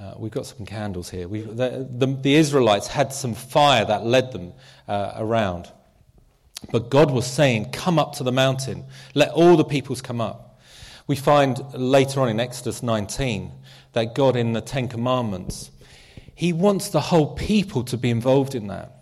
Uh, 0.00 0.14
we've 0.16 0.30
got 0.30 0.46
some 0.46 0.64
candles 0.64 1.10
here. 1.10 1.26
We, 1.26 1.40
the, 1.40 1.88
the, 1.90 2.06
the, 2.06 2.34
Israelites 2.36 2.86
had 2.86 3.12
some 3.12 3.34
fire 3.34 3.84
that 3.84 4.06
led 4.06 4.30
them 4.30 4.52
uh, 4.86 5.14
around. 5.16 5.72
But 6.70 6.88
God 6.88 7.10
was 7.10 7.26
saying, 7.26 7.72
Come 7.72 7.98
up 7.98 8.14
to 8.14 8.22
the 8.22 8.30
mountain. 8.30 8.84
Let 9.14 9.30
all 9.30 9.56
the 9.56 9.64
peoples 9.64 10.00
come 10.00 10.20
up. 10.20 10.60
We 11.08 11.16
find 11.16 11.58
later 11.74 12.20
on 12.20 12.28
in 12.28 12.38
Exodus 12.38 12.80
19 12.80 13.50
that 13.94 14.14
God, 14.14 14.36
in 14.36 14.52
the 14.52 14.60
Ten 14.60 14.86
Commandments, 14.86 15.72
He 16.32 16.52
wants 16.52 16.90
the 16.90 17.00
whole 17.00 17.34
people 17.34 17.82
to 17.84 17.96
be 17.96 18.10
involved 18.10 18.54
in 18.54 18.68
that. 18.68 18.92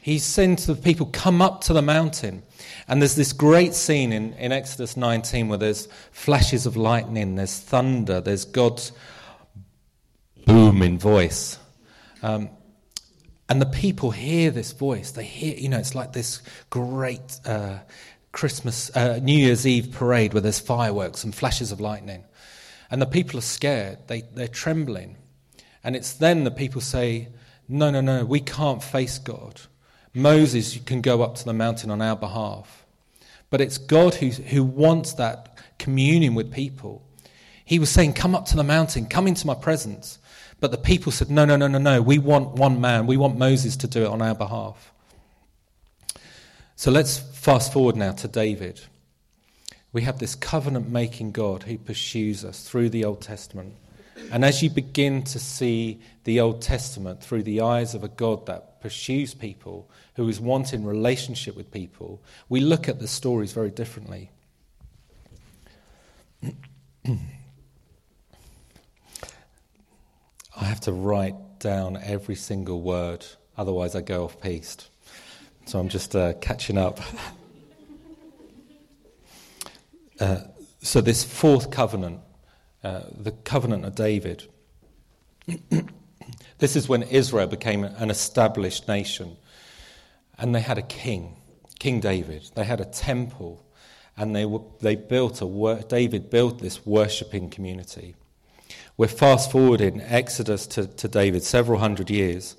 He 0.00 0.18
sends 0.18 0.64
the 0.64 0.74
people, 0.74 1.04
Come 1.06 1.42
up 1.42 1.60
to 1.64 1.74
the 1.74 1.82
mountain. 1.82 2.44
And 2.86 3.02
there's 3.02 3.14
this 3.14 3.34
great 3.34 3.74
scene 3.74 4.14
in, 4.14 4.32
in 4.34 4.52
Exodus 4.52 4.96
19 4.96 5.48
where 5.48 5.58
there's 5.58 5.86
flashes 6.12 6.64
of 6.64 6.78
lightning, 6.78 7.34
there's 7.34 7.58
thunder, 7.58 8.22
there's 8.22 8.46
God's 8.46 8.92
booming 10.48 10.98
voice. 10.98 11.58
Um, 12.22 12.48
and 13.50 13.60
the 13.60 13.66
people 13.66 14.10
hear 14.10 14.50
this 14.50 14.72
voice. 14.72 15.10
They 15.10 15.24
hear, 15.24 15.54
you 15.54 15.68
know, 15.68 15.78
it's 15.78 15.94
like 15.94 16.14
this 16.14 16.42
great 16.70 17.38
uh, 17.44 17.78
Christmas, 18.32 18.94
uh, 18.96 19.20
New 19.22 19.36
Year's 19.36 19.66
Eve 19.66 19.92
parade 19.92 20.32
where 20.32 20.40
there's 20.40 20.58
fireworks 20.58 21.22
and 21.22 21.34
flashes 21.34 21.70
of 21.70 21.80
lightning. 21.80 22.24
And 22.90 23.00
the 23.02 23.06
people 23.06 23.38
are 23.38 23.42
scared, 23.42 23.98
they, 24.06 24.22
they're 24.22 24.48
trembling. 24.48 25.16
And 25.84 25.94
it's 25.94 26.14
then 26.14 26.44
the 26.44 26.50
people 26.50 26.80
say, 26.80 27.28
No, 27.68 27.90
no, 27.90 28.00
no, 28.00 28.24
we 28.24 28.40
can't 28.40 28.82
face 28.82 29.18
God. 29.18 29.60
Moses 30.14 30.78
can 30.78 31.02
go 31.02 31.22
up 31.22 31.34
to 31.36 31.44
the 31.44 31.52
mountain 31.52 31.90
on 31.90 32.00
our 32.00 32.16
behalf. 32.16 32.86
But 33.50 33.60
it's 33.60 33.76
God 33.76 34.14
who, 34.14 34.28
who 34.28 34.64
wants 34.64 35.12
that 35.14 35.58
communion 35.78 36.34
with 36.34 36.50
people. 36.50 37.06
He 37.66 37.78
was 37.78 37.90
saying, 37.90 38.14
Come 38.14 38.34
up 38.34 38.46
to 38.46 38.56
the 38.56 38.64
mountain, 38.64 39.06
come 39.06 39.26
into 39.26 39.46
my 39.46 39.54
presence. 39.54 40.17
But 40.60 40.70
the 40.70 40.78
people 40.78 41.12
said, 41.12 41.30
No, 41.30 41.44
no, 41.44 41.56
no, 41.56 41.68
no, 41.68 41.78
no. 41.78 42.02
We 42.02 42.18
want 42.18 42.54
one 42.54 42.80
man. 42.80 43.06
We 43.06 43.16
want 43.16 43.38
Moses 43.38 43.76
to 43.76 43.86
do 43.86 44.04
it 44.04 44.08
on 44.08 44.22
our 44.22 44.34
behalf. 44.34 44.92
So 46.76 46.90
let's 46.90 47.18
fast 47.18 47.72
forward 47.72 47.96
now 47.96 48.12
to 48.12 48.28
David. 48.28 48.80
We 49.92 50.02
have 50.02 50.18
this 50.18 50.34
covenant 50.34 50.88
making 50.90 51.32
God 51.32 51.64
who 51.64 51.78
pursues 51.78 52.44
us 52.44 52.62
through 52.62 52.90
the 52.90 53.04
Old 53.04 53.20
Testament. 53.20 53.74
And 54.30 54.44
as 54.44 54.62
you 54.62 54.70
begin 54.70 55.22
to 55.24 55.38
see 55.38 56.00
the 56.24 56.40
Old 56.40 56.60
Testament 56.60 57.22
through 57.22 57.44
the 57.44 57.62
eyes 57.62 57.94
of 57.94 58.04
a 58.04 58.08
God 58.08 58.46
that 58.46 58.80
pursues 58.80 59.32
people, 59.34 59.88
who 60.14 60.28
is 60.28 60.40
wanting 60.40 60.84
relationship 60.84 61.56
with 61.56 61.70
people, 61.70 62.20
we 62.48 62.60
look 62.60 62.88
at 62.88 62.98
the 62.98 63.08
stories 63.08 63.52
very 63.52 63.70
differently. 63.70 64.30
I 70.60 70.64
have 70.64 70.80
to 70.82 70.92
write 70.92 71.36
down 71.60 71.96
every 72.02 72.34
single 72.34 72.82
word, 72.82 73.24
otherwise, 73.56 73.94
I 73.94 74.00
go 74.00 74.24
off 74.24 74.40
piste. 74.40 74.90
So 75.66 75.78
I'm 75.78 75.88
just 75.88 76.16
uh, 76.16 76.32
catching 76.40 76.76
up. 76.76 76.98
uh, 80.20 80.40
so, 80.82 81.00
this 81.00 81.22
fourth 81.22 81.70
covenant, 81.70 82.20
uh, 82.82 83.02
the 83.16 83.30
covenant 83.30 83.84
of 83.84 83.94
David, 83.94 84.48
this 86.58 86.74
is 86.74 86.88
when 86.88 87.04
Israel 87.04 87.46
became 87.46 87.84
an 87.84 88.10
established 88.10 88.88
nation. 88.88 89.36
And 90.38 90.54
they 90.54 90.60
had 90.60 90.78
a 90.78 90.82
king, 90.82 91.36
King 91.78 92.00
David. 92.00 92.50
They 92.56 92.64
had 92.64 92.80
a 92.80 92.84
temple. 92.84 93.64
And 94.16 94.34
they, 94.34 94.44
were, 94.44 94.62
they 94.80 94.96
built 94.96 95.40
a, 95.40 95.84
David 95.88 96.30
built 96.30 96.58
this 96.58 96.84
worshipping 96.84 97.50
community. 97.50 98.16
We're 98.98 99.06
fast 99.06 99.52
forwarding 99.52 100.00
Exodus 100.00 100.66
to, 100.66 100.88
to 100.88 101.06
David 101.06 101.44
several 101.44 101.78
hundred 101.78 102.10
years. 102.10 102.56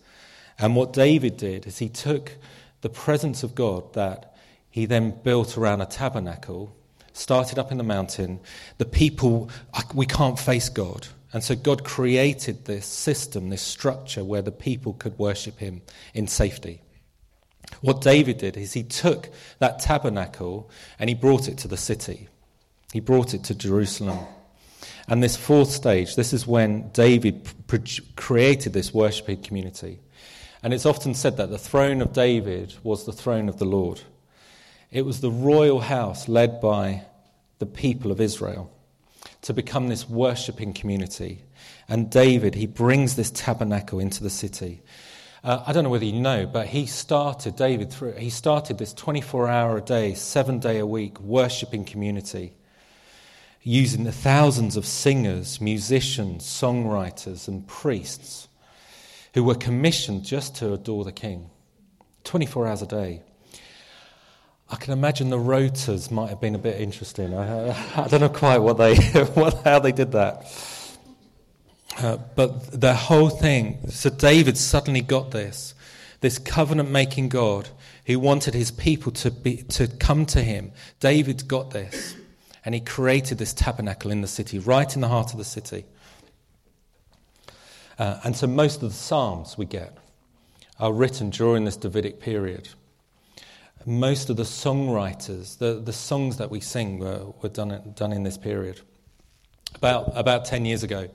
And 0.58 0.74
what 0.74 0.94
David 0.94 1.36
did 1.36 1.68
is 1.68 1.80
he 1.80 1.90
took 1.90 2.32
the 2.80 2.90
presence 2.90 3.44
of 3.44 3.56
God 3.56 3.92
that 3.94 4.38
he 4.70 4.86
then 4.86 5.12
built 5.22 5.58
around 5.58 5.82
a 5.82 5.86
tabernacle, 5.86 6.74
started 7.12 7.60
up 7.60 7.74
in 7.74 7.78
the 7.78 7.84
mountain. 7.84 8.40
The 8.78 8.86
people, 8.86 9.50
we 9.94 10.06
can't 10.06 10.40
face 10.40 10.70
God. 10.70 11.08
And 11.34 11.44
so 11.44 11.58
God 11.58 11.84
created 11.84 12.64
this 12.64 12.86
system, 12.86 13.50
this 13.50 13.62
structure 13.62 14.24
where 14.24 14.42
the 14.42 14.52
people 14.54 14.94
could 14.94 15.20
worship 15.20 15.60
him 15.60 15.82
in 16.14 16.28
safety. 16.28 16.82
What 17.82 18.00
David 18.00 18.38
did 18.38 18.56
is 18.56 18.72
he 18.72 18.84
took 18.84 19.30
that 19.60 19.80
tabernacle 19.80 20.70
and 21.00 21.10
he 21.10 21.16
brought 21.16 21.50
it 21.50 21.58
to 21.60 21.68
the 21.68 21.76
city. 21.76 22.30
He 22.94 23.02
brought 23.02 23.34
it 23.34 23.44
to 23.44 23.56
Jerusalem. 23.56 24.20
And 25.10 25.24
this 25.24 25.36
fourth 25.36 25.72
stage, 25.72 26.16
this 26.16 26.34
is 26.34 26.46
when 26.46 26.90
David 26.90 27.50
created 28.16 28.74
this 28.74 28.94
worshiping 28.94 29.42
community. 29.42 30.00
And 30.62 30.72
it's 30.72 30.86
often 30.86 31.16
said 31.16 31.38
that 31.38 31.50
the 31.50 31.58
throne 31.58 32.04
of 32.04 32.14
David 32.14 32.76
was 32.84 33.06
the 33.06 33.12
throne 33.12 33.50
of 33.50 33.58
the 33.58 33.66
Lord. 33.66 34.02
It 34.92 35.06
was 35.06 35.22
the 35.22 35.32
royal 35.32 35.80
house 35.80 36.28
led 36.28 36.62
by 36.62 37.06
the 37.58 37.66
people 37.66 38.12
of 38.12 38.22
Israel 38.22 38.72
to 39.42 39.54
become 39.54 39.88
this 39.88 40.08
worshipping 40.08 40.74
community. 40.74 41.42
And 41.88 42.12
David, 42.12 42.54
he 42.54 42.68
brings 42.68 43.16
this 43.16 43.32
tabernacle 43.32 44.00
into 44.00 44.22
the 44.22 44.30
city. 44.30 44.84
Uh, 45.44 45.64
I 45.66 45.74
don't 45.74 45.86
know 45.86 45.90
whether 45.90 46.06
you 46.06 46.22
know, 46.22 46.46
but 46.46 46.68
he 46.68 46.86
started, 46.86 47.56
David, 47.56 47.92
through, 47.92 48.14
he 48.14 48.30
started 48.30 48.78
this 48.78 48.94
24 48.94 49.48
hour 49.48 49.78
a 49.78 49.82
day, 49.82 50.14
seven 50.14 50.60
day 50.60 50.78
a 50.78 50.86
week 50.86 51.20
worshipping 51.20 51.84
community 51.84 52.54
using 53.64 54.04
the 54.04 54.12
thousands 54.12 54.78
of 54.78 54.86
singers, 54.86 55.60
musicians, 55.60 56.44
songwriters, 56.44 57.48
and 57.48 57.68
priests 57.68 58.48
who 59.34 59.44
were 59.44 59.56
commissioned 59.56 60.24
just 60.24 60.56
to 60.56 60.74
adore 60.74 61.04
the 61.04 61.12
king 61.12 61.50
24 62.24 62.68
hours 62.68 62.82
a 62.82 62.88
day. 62.88 63.22
I 64.72 64.76
can 64.76 64.94
imagine 64.94 65.30
the 65.30 65.40
rotors 65.40 66.12
might 66.12 66.30
have 66.30 66.40
been 66.40 66.54
a 66.54 66.60
bit 66.60 66.80
interesting. 66.80 67.34
I, 67.34 67.70
I 67.96 68.08
don't 68.08 68.22
know 68.22 68.30
quite 68.30 68.60
what 68.60 68.78
they, 68.78 68.96
what, 69.34 69.64
how 69.64 69.80
they 69.80 69.92
did 69.92 70.12
that. 70.12 70.46
Uh, 71.98 72.18
but 72.36 72.80
the 72.80 72.94
whole 72.94 73.30
thing, 73.30 73.90
so 73.90 74.10
David 74.10 74.58
suddenly 74.58 75.02
got 75.02 75.32
this, 75.32 75.74
this 76.22 76.38
covenant 76.38 76.92
making 76.92 77.30
God 77.30 77.70
who 78.06 78.20
wanted 78.20 78.54
his 78.54 78.72
people 78.72 79.12
to, 79.14 79.32
be, 79.32 79.58
to 79.64 79.88
come 79.88 80.26
to 80.28 80.42
him. 80.42 80.72
David 81.00 81.48
got 81.48 81.72
this. 81.72 82.16
And 82.66 82.76
he 82.76 82.82
created 82.82 83.38
this 83.38 83.54
tabernacle 83.54 84.12
in 84.12 84.22
the 84.22 84.28
city, 84.28 84.60
right 84.60 84.94
in 84.94 85.02
the 85.02 85.08
heart 85.08 85.32
of 85.32 85.38
the 85.38 85.46
city. 85.46 85.86
Uh, 87.98 88.20
and 88.24 88.36
so 88.36 88.48
most 88.48 88.82
of 88.82 88.90
the 88.90 88.96
Psalms 88.96 89.58
we 89.58 89.66
get 89.66 89.98
are 90.80 90.94
written 90.94 91.30
during 91.30 91.66
this 91.66 91.76
Davidic 91.76 92.20
period. 92.20 92.70
Most 93.86 94.30
of 94.30 94.38
the 94.38 94.44
songwriters, 94.44 95.58
the, 95.58 95.82
the 95.84 95.94
songs 95.94 96.38
that 96.38 96.50
we 96.50 96.60
sing, 96.60 97.00
were, 97.00 97.28
were 97.42 97.50
done, 97.50 97.94
done 97.96 98.14
in 98.14 98.24
this 98.24 98.38
period. 98.38 98.82
About, 99.76 100.12
about 100.16 100.46
10 100.46 100.66
years 100.66 100.84
ago, 100.84 101.10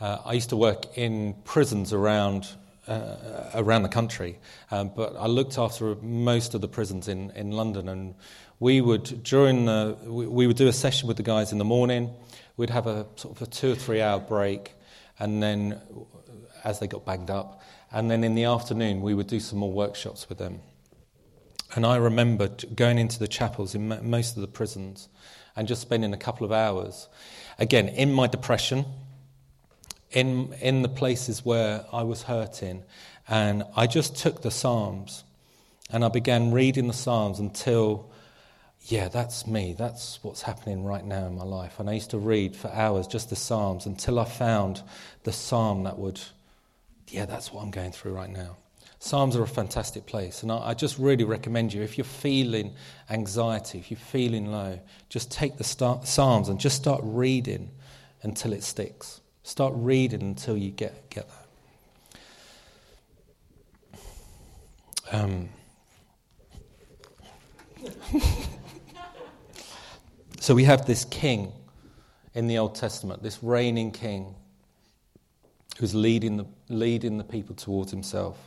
uh, 0.00 0.18
I 0.24 0.32
used 0.34 0.50
to 0.50 0.56
work 0.56 0.98
in 0.98 1.34
prisons 1.44 1.92
around, 1.92 2.48
uh, 2.86 3.50
around 3.54 3.82
the 3.82 3.88
country, 3.88 4.38
um, 4.70 4.90
but 4.94 5.16
I 5.16 5.26
looked 5.26 5.58
after 5.58 5.94
most 5.96 6.54
of 6.54 6.60
the 6.60 6.68
prisons 6.68 7.08
in, 7.08 7.30
in 7.30 7.52
London. 7.52 7.88
And 7.88 8.14
we 8.58 8.80
would, 8.80 9.22
during 9.22 9.66
the, 9.66 9.96
we, 10.04 10.26
we 10.26 10.46
would 10.46 10.56
do 10.56 10.68
a 10.68 10.72
session 10.72 11.08
with 11.08 11.16
the 11.16 11.22
guys 11.22 11.52
in 11.52 11.58
the 11.58 11.64
morning, 11.64 12.10
we'd 12.56 12.70
have 12.70 12.86
a 12.86 13.06
sort 13.16 13.36
of 13.36 13.42
a 13.42 13.50
two 13.50 13.72
or 13.72 13.74
three 13.74 14.00
hour 14.00 14.18
break, 14.18 14.72
and 15.18 15.42
then 15.42 15.80
as 16.64 16.78
they 16.78 16.86
got 16.86 17.04
banged 17.04 17.30
up, 17.30 17.62
and 17.92 18.10
then 18.10 18.24
in 18.24 18.34
the 18.34 18.44
afternoon 18.44 19.00
we 19.02 19.14
would 19.14 19.26
do 19.26 19.40
some 19.40 19.58
more 19.58 19.72
workshops 19.72 20.28
with 20.28 20.38
them. 20.38 20.60
And 21.74 21.84
I 21.84 21.96
remember 21.96 22.48
going 22.74 22.98
into 22.98 23.18
the 23.18 23.28
chapels 23.28 23.74
in 23.74 23.88
most 24.08 24.36
of 24.36 24.40
the 24.40 24.48
prisons 24.48 25.08
and 25.56 25.66
just 25.66 25.82
spending 25.82 26.12
a 26.12 26.18
couple 26.18 26.44
of 26.44 26.52
hours. 26.52 27.08
Again, 27.58 27.88
in 27.88 28.12
my 28.12 28.26
depression, 28.26 28.84
in, 30.10 30.54
in 30.60 30.82
the 30.82 30.88
places 30.88 31.44
where 31.44 31.84
I 31.92 32.02
was 32.02 32.22
hurting. 32.22 32.84
And 33.28 33.64
I 33.74 33.86
just 33.86 34.16
took 34.16 34.42
the 34.42 34.50
Psalms 34.50 35.24
and 35.90 36.04
I 36.04 36.08
began 36.08 36.52
reading 36.52 36.86
the 36.86 36.94
Psalms 36.94 37.38
until, 37.38 38.10
yeah, 38.88 39.08
that's 39.08 39.48
me. 39.48 39.74
That's 39.76 40.22
what's 40.22 40.42
happening 40.42 40.84
right 40.84 41.04
now 41.04 41.26
in 41.26 41.36
my 41.36 41.42
life. 41.42 41.80
And 41.80 41.90
I 41.90 41.94
used 41.94 42.10
to 42.10 42.18
read 42.18 42.54
for 42.54 42.68
hours 42.68 43.08
just 43.08 43.30
the 43.30 43.36
Psalms 43.36 43.84
until 43.84 44.20
I 44.20 44.24
found 44.24 44.80
the 45.24 45.32
Psalm 45.32 45.82
that 45.84 45.98
would, 45.98 46.20
yeah, 47.08 47.26
that's 47.26 47.52
what 47.52 47.62
I'm 47.62 47.72
going 47.72 47.90
through 47.90 48.12
right 48.12 48.30
now. 48.30 48.56
Psalms 49.00 49.34
are 49.34 49.42
a 49.42 49.48
fantastic 49.48 50.06
place, 50.06 50.42
and 50.42 50.52
I, 50.52 50.68
I 50.68 50.74
just 50.74 50.98
really 50.98 51.24
recommend 51.24 51.72
you 51.74 51.82
if 51.82 51.98
you're 51.98 52.04
feeling 52.04 52.74
anxiety, 53.10 53.78
if 53.78 53.90
you're 53.90 53.98
feeling 53.98 54.52
low, 54.52 54.78
just 55.08 55.32
take 55.32 55.58
the 55.58 55.64
start, 55.64 56.06
Psalms 56.06 56.48
and 56.48 56.58
just 56.60 56.76
start 56.76 57.00
reading 57.02 57.70
until 58.22 58.52
it 58.52 58.62
sticks. 58.62 59.20
Start 59.42 59.74
reading 59.76 60.22
until 60.22 60.56
you 60.56 60.70
get, 60.70 61.10
get 61.10 61.28
that. 65.12 65.20
Um, 65.20 65.48
so 70.46 70.54
we 70.54 70.62
have 70.62 70.86
this 70.86 71.04
king 71.04 71.52
in 72.32 72.46
the 72.46 72.58
Old 72.58 72.76
Testament, 72.76 73.20
this 73.20 73.42
reigning 73.42 73.90
king 73.90 74.36
who's 75.78 75.92
leading 75.92 76.36
the, 76.36 76.46
leading 76.68 77.18
the 77.18 77.24
people 77.24 77.56
towards 77.56 77.90
himself. 77.90 78.38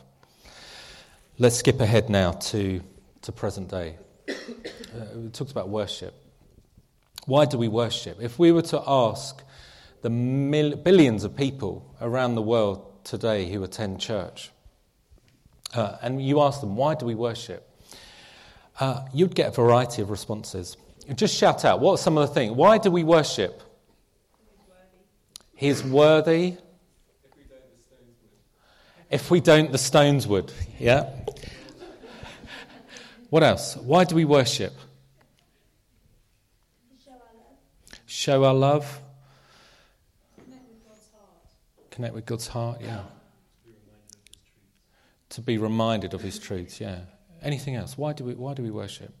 Let's 1.38 1.56
skip 1.56 1.78
ahead 1.78 2.08
now 2.08 2.32
to, 2.32 2.80
to 3.20 3.32
present 3.32 3.68
day. 3.68 3.96
Uh, 4.26 4.34
we 5.14 5.28
talked 5.28 5.50
about 5.50 5.68
worship. 5.68 6.14
Why 7.26 7.44
do 7.44 7.58
we 7.58 7.68
worship? 7.68 8.16
If 8.18 8.38
we 8.38 8.50
were 8.50 8.62
to 8.62 8.82
ask 8.86 9.42
the 10.00 10.08
mil- 10.08 10.76
billions 10.76 11.22
of 11.22 11.36
people 11.36 11.94
around 12.00 12.34
the 12.34 12.40
world 12.40 13.04
today 13.04 13.52
who 13.52 13.62
attend 13.62 14.00
church. 14.00 14.50
Uh, 15.74 15.98
and 16.00 16.24
you 16.24 16.40
ask 16.40 16.62
them, 16.62 16.76
why 16.76 16.94
do 16.94 17.04
we 17.04 17.14
worship? 17.14 17.68
Uh, 18.80 19.06
you'd 19.12 19.34
get 19.34 19.48
a 19.48 19.50
variety 19.50 20.00
of 20.00 20.08
responses. 20.08 20.78
Just 21.14 21.36
shout 21.36 21.64
out, 21.64 21.80
what 21.80 21.92
are 21.92 21.98
some 21.98 22.16
of 22.18 22.28
the 22.28 22.34
things? 22.34 22.52
Why 22.52 22.78
do 22.78 22.90
we 22.90 23.02
worship? 23.02 23.62
He's 25.54 25.82
worthy. 25.84 26.56
If 29.10 29.30
we 29.30 29.40
don't, 29.40 29.72
the 29.72 29.78
stones 29.78 30.26
would. 30.26 30.52
Yeah? 30.78 31.10
What 33.28 33.42
else? 33.42 33.76
Why 33.76 34.04
do 34.04 34.14
we 34.14 34.24
worship? 34.24 34.72
Show 37.04 37.10
our 37.10 37.16
love. 37.34 38.06
Show 38.06 38.44
our 38.44 38.54
love. 38.54 39.00
Connect 41.90 42.14
with 42.14 42.24
God's 42.26 42.46
heart, 42.46 42.80
yeah. 42.80 43.02
To 45.30 45.40
be 45.40 45.58
reminded 45.58 46.14
of 46.14 46.22
His 46.22 46.38
truths, 46.38 46.80
yeah. 46.80 47.00
Anything 47.42 47.74
else? 47.74 47.98
Why 47.98 48.12
do 48.12 48.24
we, 48.24 48.34
why 48.34 48.54
do 48.54 48.62
we 48.62 48.70
worship? 48.70 49.12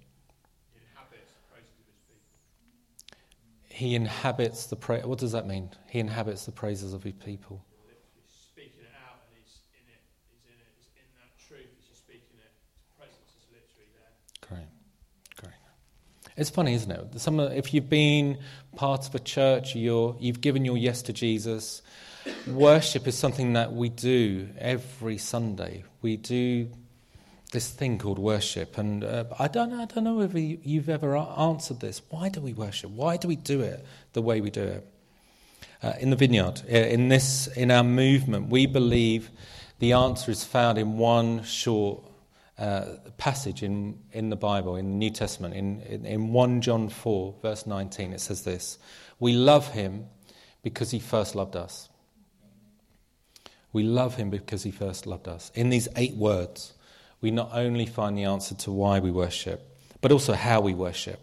He 3.80 3.94
inhabits 3.94 4.66
the 4.66 4.76
praise. 4.76 5.06
What 5.06 5.18
does 5.18 5.32
that 5.32 5.46
mean? 5.46 5.70
He 5.88 6.00
inhabits 6.00 6.44
the 6.44 6.52
praises 6.52 6.92
of 6.92 7.02
his 7.02 7.14
people. 7.14 7.64
speaking 8.28 8.82
it 8.82 8.92
out 9.08 9.16
and 9.24 9.38
he's 9.42 9.56
in 9.72 9.88
it, 9.88 10.02
he's 10.28 10.44
in 10.44 10.52
it, 10.52 10.68
he's 10.76 10.90
in 10.96 11.08
that 11.16 11.32
truth 11.48 11.64
as 11.80 11.86
you're 11.88 11.96
speaking 11.96 12.36
it. 12.44 12.52
His 12.76 12.92
presence 12.98 13.32
is 13.40 13.46
literally 13.48 13.88
there. 13.96 14.12
Great, 14.46 14.68
great. 15.40 16.36
It's 16.36 16.50
funny, 16.50 16.74
isn't 16.74 16.90
it? 16.90 17.18
Some, 17.18 17.40
if 17.40 17.72
you've 17.72 17.88
been 17.88 18.36
part 18.76 19.08
of 19.08 19.14
a 19.14 19.18
church, 19.18 19.74
you're, 19.74 20.14
you've 20.20 20.42
given 20.42 20.66
your 20.66 20.76
yes 20.76 21.00
to 21.04 21.14
Jesus, 21.14 21.80
worship 22.46 23.06
is 23.06 23.16
something 23.16 23.54
that 23.54 23.72
we 23.72 23.88
do 23.88 24.50
every 24.58 25.16
Sunday. 25.16 25.84
We 26.02 26.18
do 26.18 26.68
this 27.50 27.68
thing 27.70 27.98
called 27.98 28.18
worship, 28.18 28.78
and 28.78 29.02
uh, 29.02 29.24
I 29.38 29.48
don't, 29.48 29.72
I 29.72 29.84
don't 29.84 30.04
know 30.04 30.20
if 30.20 30.34
you've 30.34 30.88
ever 30.88 31.16
answered 31.16 31.80
this. 31.80 32.00
Why 32.10 32.28
do 32.28 32.40
we 32.40 32.52
worship? 32.52 32.90
Why 32.90 33.16
do 33.16 33.28
we 33.28 33.36
do 33.36 33.60
it 33.60 33.84
the 34.12 34.22
way 34.22 34.40
we 34.40 34.50
do 34.50 34.62
it? 34.62 34.86
Uh, 35.82 35.94
in 35.98 36.10
the 36.10 36.16
vineyard, 36.16 36.62
uh, 36.70 36.76
in 36.76 37.08
this, 37.08 37.46
in 37.48 37.70
our 37.70 37.82
movement, 37.82 38.48
we 38.48 38.66
believe 38.66 39.30
the 39.78 39.92
answer 39.92 40.30
is 40.30 40.44
found 40.44 40.78
in 40.78 40.98
one 40.98 41.42
short 41.42 42.04
uh, 42.58 42.84
passage 43.16 43.62
in, 43.62 43.98
in 44.12 44.28
the 44.28 44.36
Bible, 44.36 44.76
in 44.76 44.90
the 44.90 44.96
New 44.96 45.10
Testament, 45.10 45.54
in, 45.54 45.80
in, 45.80 46.04
in 46.04 46.32
1 46.32 46.60
John 46.60 46.90
4, 46.90 47.34
verse 47.40 47.66
19. 47.66 48.12
It 48.12 48.20
says 48.20 48.42
this 48.42 48.78
We 49.18 49.32
love 49.32 49.68
him 49.68 50.06
because 50.62 50.90
he 50.90 51.00
first 51.00 51.34
loved 51.34 51.56
us. 51.56 51.88
We 53.72 53.82
love 53.82 54.16
him 54.16 54.30
because 54.30 54.62
he 54.62 54.70
first 54.70 55.06
loved 55.06 55.26
us. 55.26 55.50
In 55.54 55.70
these 55.70 55.88
eight 55.96 56.14
words, 56.14 56.74
we 57.20 57.30
not 57.30 57.50
only 57.52 57.86
find 57.86 58.16
the 58.16 58.24
answer 58.24 58.54
to 58.54 58.72
why 58.72 58.98
we 59.00 59.10
worship, 59.10 59.66
but 60.00 60.12
also 60.12 60.32
how 60.32 60.60
we 60.60 60.74
worship. 60.74 61.20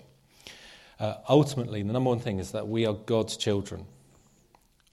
Uh, 0.99 1.15
ultimately, 1.29 1.83
the 1.83 1.93
number 1.93 2.09
one 2.09 2.19
thing 2.19 2.39
is 2.39 2.51
that 2.51 2.67
we 2.67 2.85
are 2.85 2.93
God's 2.93 3.37
children. 3.37 3.85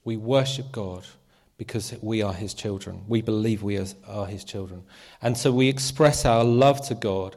We 0.03 0.17
worship 0.17 0.71
God 0.71 1.05
because 1.57 1.95
we 2.01 2.21
are 2.21 2.33
his 2.33 2.53
children. 2.53 3.03
We 3.07 3.21
believe 3.21 3.63
we 3.63 3.79
are 4.07 4.25
his 4.25 4.43
children. 4.43 4.83
And 5.21 5.37
so 5.37 5.51
we 5.51 5.69
express 5.69 6.25
our 6.25 6.43
love 6.43 6.85
to 6.87 6.95
God 6.95 7.35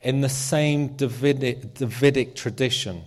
in 0.00 0.20
the 0.20 0.28
same 0.28 0.96
Davidic, 0.96 1.74
Davidic 1.74 2.34
tradition 2.34 3.02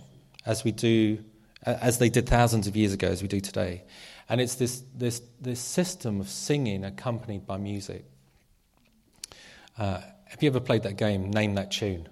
as 0.46 0.64
we 0.64 0.72
do, 0.72 1.18
as 1.62 1.98
they 1.98 2.08
did 2.08 2.28
thousands 2.28 2.66
of 2.66 2.76
years 2.76 2.92
ago, 2.92 3.08
as 3.08 3.22
we 3.22 3.28
do 3.28 3.40
today. 3.40 3.82
And 4.28 4.40
it's 4.40 4.54
this, 4.54 4.82
this, 4.96 5.20
this 5.40 5.60
system 5.60 6.20
of 6.20 6.28
singing 6.28 6.84
accompanied 6.84 7.46
by 7.46 7.56
music. 7.56 8.04
Uh, 9.78 10.00
have 10.26 10.42
you 10.42 10.48
ever 10.48 10.60
played 10.60 10.82
that 10.82 10.96
game, 10.96 11.30
Name 11.30 11.54
That 11.54 11.70
Tune? 11.70 12.08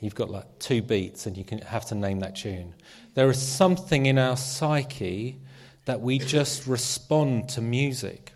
You've 0.00 0.14
got 0.14 0.30
like 0.30 0.58
two 0.58 0.82
beats 0.82 1.26
and 1.26 1.36
you 1.36 1.44
can 1.44 1.58
have 1.58 1.86
to 1.86 1.94
name 1.94 2.20
that 2.20 2.36
tune. 2.36 2.74
There 3.14 3.30
is 3.30 3.40
something 3.40 4.06
in 4.06 4.18
our 4.18 4.36
psyche 4.36 5.38
that 5.86 6.00
we 6.00 6.18
just 6.18 6.66
respond 6.66 7.48
to 7.50 7.62
music. 7.62 8.32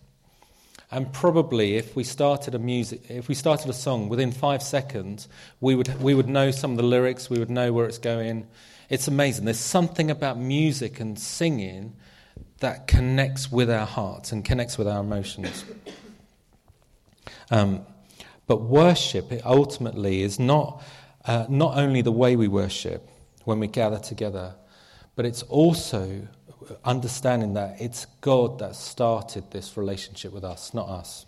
And 0.91 1.13
probably 1.13 1.77
if 1.77 1.95
we 1.95 2.03
started 2.03 2.55
a 2.55 2.59
music, 2.59 3.03
if 3.09 3.29
we 3.29 3.35
started 3.35 3.69
a 3.69 3.73
song 3.73 4.09
within 4.09 4.33
five 4.33 4.63
seconds, 4.63 5.29
we 5.61 5.75
would, 5.75 6.01
we 6.03 6.15
would 6.15 6.29
know 6.29 6.51
some 6.51 6.73
of 6.73 6.77
the 6.79 6.83
lyrics, 6.83 7.29
we 7.29 7.39
would 7.39 7.51
know 7.51 7.73
where 7.73 7.87
it's 7.87 7.99
going. 7.99 8.49
It's 8.89 9.07
amazing. 9.07 9.45
There's 9.45 9.61
something 9.61 10.11
about 10.11 10.39
music 10.39 10.99
and 10.99 11.19
singing 11.19 11.95
that 12.59 12.87
connects 12.89 13.53
with 13.53 13.71
our 13.71 13.87
hearts 13.87 14.33
and 14.33 14.45
connects 14.45 14.79
with 14.79 14.89
our 14.89 15.01
emotions. 15.01 15.65
Um, 17.51 17.87
but 18.47 18.63
worship, 18.63 19.31
it 19.33 19.43
ultimately 19.45 20.23
is 20.23 20.39
not, 20.39 20.83
uh, 21.25 21.47
not 21.49 21.77
only 21.77 22.03
the 22.03 22.13
way 22.13 22.37
we 22.37 22.49
worship 22.49 23.09
when 23.45 23.61
we 23.61 23.67
gather 23.67 23.99
together, 23.99 24.55
but 25.17 25.25
it's 25.25 25.43
also 25.43 26.27
understanding 26.85 27.55
that 27.55 27.81
it's 27.81 28.07
God 28.21 28.59
that 28.59 28.77
started 28.77 29.51
this 29.51 29.77
relationship 29.77 30.33
with 30.33 30.45
us, 30.45 30.75
not 30.75 30.89
us. 30.89 31.27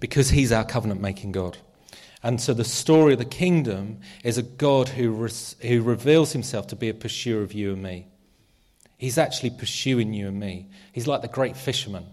Because 0.00 0.30
He's 0.30 0.52
our 0.52 0.64
covenant 0.64 1.00
making 1.00 1.32
God. 1.32 1.58
And 2.22 2.40
so 2.40 2.54
the 2.54 2.64
story 2.64 3.12
of 3.12 3.18
the 3.18 3.24
kingdom 3.24 4.00
is 4.24 4.38
a 4.38 4.42
God 4.42 4.88
who, 4.90 5.28
who 5.62 5.82
reveals 5.82 6.32
Himself 6.32 6.66
to 6.68 6.76
be 6.76 6.88
a 6.88 6.94
pursuer 6.94 7.42
of 7.42 7.52
you 7.52 7.72
and 7.72 7.82
me. 7.82 8.08
He's 8.98 9.18
actually 9.18 9.50
pursuing 9.50 10.12
you 10.12 10.28
and 10.28 10.40
me. 10.40 10.68
He's 10.92 11.06
like 11.06 11.22
the 11.22 11.28
great 11.28 11.56
fisherman. 11.56 12.06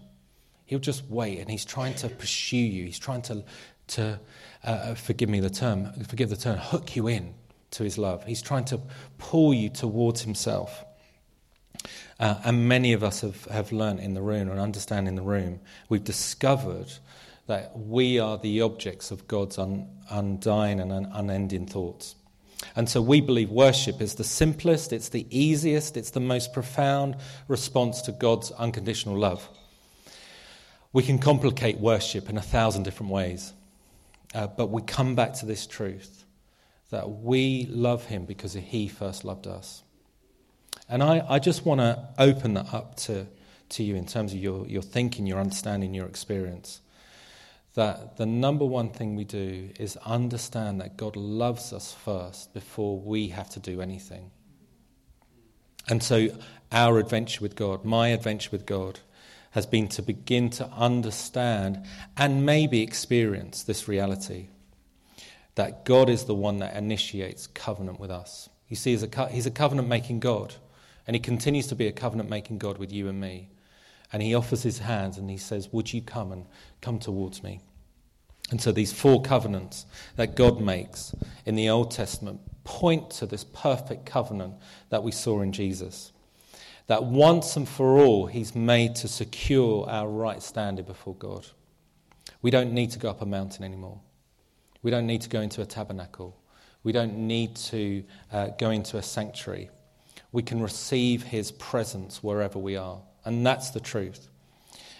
He'll 0.74 0.80
just 0.80 1.08
wait 1.08 1.38
and 1.38 1.48
he's 1.48 1.64
trying 1.64 1.94
to 1.94 2.08
pursue 2.08 2.56
you. 2.56 2.86
He's 2.86 2.98
trying 2.98 3.22
to, 3.22 3.44
to 3.86 4.18
uh, 4.64 4.68
uh, 4.68 4.94
forgive 4.96 5.28
me 5.28 5.38
the 5.38 5.48
term, 5.48 5.92
forgive 6.08 6.30
the 6.30 6.36
term, 6.36 6.58
hook 6.58 6.96
you 6.96 7.06
in 7.06 7.32
to 7.70 7.84
his 7.84 7.96
love. 7.96 8.24
He's 8.24 8.42
trying 8.42 8.64
to 8.64 8.80
pull 9.18 9.54
you 9.54 9.68
towards 9.68 10.22
himself. 10.22 10.84
Uh, 12.18 12.40
and 12.44 12.66
many 12.66 12.92
of 12.92 13.04
us 13.04 13.20
have, 13.20 13.44
have 13.44 13.70
learned 13.70 14.00
in 14.00 14.14
the 14.14 14.20
room 14.20 14.50
and 14.50 14.58
understand 14.58 15.06
in 15.06 15.14
the 15.14 15.22
room, 15.22 15.60
we've 15.88 16.02
discovered 16.02 16.92
that 17.46 17.78
we 17.78 18.18
are 18.18 18.36
the 18.36 18.60
objects 18.62 19.12
of 19.12 19.28
God's 19.28 19.58
un, 19.58 19.88
undying 20.10 20.80
and 20.80 20.90
un, 20.90 21.08
unending 21.12 21.66
thoughts. 21.66 22.16
And 22.74 22.88
so 22.88 23.00
we 23.00 23.20
believe 23.20 23.48
worship 23.48 24.00
is 24.00 24.16
the 24.16 24.24
simplest, 24.24 24.92
it's 24.92 25.10
the 25.10 25.24
easiest, 25.30 25.96
it's 25.96 26.10
the 26.10 26.18
most 26.18 26.52
profound 26.52 27.14
response 27.46 28.02
to 28.02 28.10
God's 28.10 28.50
unconditional 28.50 29.16
love. 29.16 29.48
We 30.94 31.02
can 31.02 31.18
complicate 31.18 31.78
worship 31.78 32.30
in 32.30 32.38
a 32.38 32.42
thousand 32.42 32.84
different 32.84 33.12
ways, 33.12 33.52
uh, 34.34 34.46
but 34.46 34.70
we 34.70 34.80
come 34.80 35.14
back 35.14 35.34
to 35.34 35.46
this 35.46 35.66
truth 35.66 36.24
that 36.88 37.10
we 37.10 37.66
love 37.68 38.06
Him 38.06 38.24
because 38.24 38.54
He 38.54 38.88
first 38.88 39.24
loved 39.24 39.46
us. 39.46 39.82
And 40.88 41.02
I, 41.02 41.22
I 41.28 41.38
just 41.38 41.66
want 41.66 41.80
to 41.80 42.08
open 42.18 42.54
that 42.54 42.72
up 42.72 42.96
to, 42.96 43.26
to 43.70 43.82
you 43.82 43.96
in 43.96 44.06
terms 44.06 44.32
of 44.32 44.38
your, 44.38 44.66
your 44.66 44.82
thinking, 44.82 45.26
your 45.26 45.40
understanding, 45.40 45.92
your 45.92 46.06
experience 46.06 46.80
that 47.74 48.16
the 48.16 48.26
number 48.26 48.64
one 48.64 48.88
thing 48.88 49.16
we 49.16 49.24
do 49.24 49.70
is 49.78 49.96
understand 50.04 50.80
that 50.80 50.96
God 50.96 51.16
loves 51.16 51.72
us 51.72 51.92
first 51.92 52.54
before 52.54 52.98
we 52.98 53.28
have 53.28 53.50
to 53.50 53.60
do 53.60 53.80
anything. 53.80 54.30
And 55.88 56.02
so, 56.02 56.28
our 56.72 56.98
adventure 56.98 57.40
with 57.42 57.56
God, 57.56 57.84
my 57.84 58.08
adventure 58.08 58.50
with 58.50 58.64
God, 58.64 59.00
has 59.54 59.66
been 59.66 59.86
to 59.86 60.02
begin 60.02 60.50
to 60.50 60.66
understand 60.70 61.86
and 62.16 62.44
maybe 62.44 62.82
experience 62.82 63.62
this 63.62 63.86
reality 63.86 64.48
that 65.54 65.84
God 65.84 66.10
is 66.10 66.24
the 66.24 66.34
one 66.34 66.58
that 66.58 66.76
initiates 66.76 67.46
covenant 67.46 68.00
with 68.00 68.10
us. 68.10 68.48
You 68.68 68.74
see, 68.74 68.90
he's 68.90 69.46
a, 69.46 69.50
covenant 69.52 69.86
making 69.86 70.18
God, 70.18 70.54
and 71.06 71.14
he 71.14 71.20
continues 71.20 71.68
to 71.68 71.76
be 71.76 71.86
a 71.86 71.92
covenant 71.92 72.28
making 72.28 72.58
God 72.58 72.78
with 72.78 72.90
you 72.90 73.06
and 73.08 73.20
me. 73.20 73.48
And 74.12 74.20
he 74.20 74.34
offers 74.34 74.64
his 74.64 74.80
hands 74.80 75.18
and 75.18 75.30
he 75.30 75.36
says, 75.36 75.72
Would 75.72 75.92
you 75.92 76.02
come 76.02 76.32
and 76.32 76.46
come 76.80 76.98
towards 76.98 77.44
me? 77.44 77.60
And 78.50 78.60
so 78.60 78.72
these 78.72 78.92
four 78.92 79.22
covenants 79.22 79.86
that 80.16 80.34
God 80.34 80.60
makes 80.60 81.14
in 81.46 81.54
the 81.54 81.68
Old 81.68 81.92
Testament 81.92 82.40
point 82.64 83.10
to 83.10 83.26
this 83.26 83.44
perfect 83.44 84.04
covenant 84.04 84.54
that 84.88 85.04
we 85.04 85.12
saw 85.12 85.42
in 85.42 85.52
Jesus. 85.52 86.10
That 86.86 87.04
once 87.04 87.56
and 87.56 87.68
for 87.68 87.98
all, 87.98 88.26
he's 88.26 88.54
made 88.54 88.94
to 88.96 89.08
secure 89.08 89.88
our 89.88 90.08
right 90.08 90.42
standing 90.42 90.84
before 90.84 91.14
God. 91.14 91.46
We 92.42 92.50
don't 92.50 92.72
need 92.72 92.90
to 92.90 92.98
go 92.98 93.08
up 93.08 93.22
a 93.22 93.26
mountain 93.26 93.64
anymore. 93.64 94.00
We 94.82 94.90
don't 94.90 95.06
need 95.06 95.22
to 95.22 95.30
go 95.30 95.40
into 95.40 95.62
a 95.62 95.66
tabernacle. 95.66 96.36
We 96.82 96.92
don't 96.92 97.16
need 97.16 97.56
to 97.56 98.04
uh, 98.30 98.48
go 98.58 98.70
into 98.70 98.98
a 98.98 99.02
sanctuary. 99.02 99.70
We 100.30 100.42
can 100.42 100.60
receive 100.60 101.22
his 101.22 101.52
presence 101.52 102.22
wherever 102.22 102.58
we 102.58 102.76
are. 102.76 103.00
And 103.24 103.46
that's 103.46 103.70
the 103.70 103.80
truth. 103.80 104.28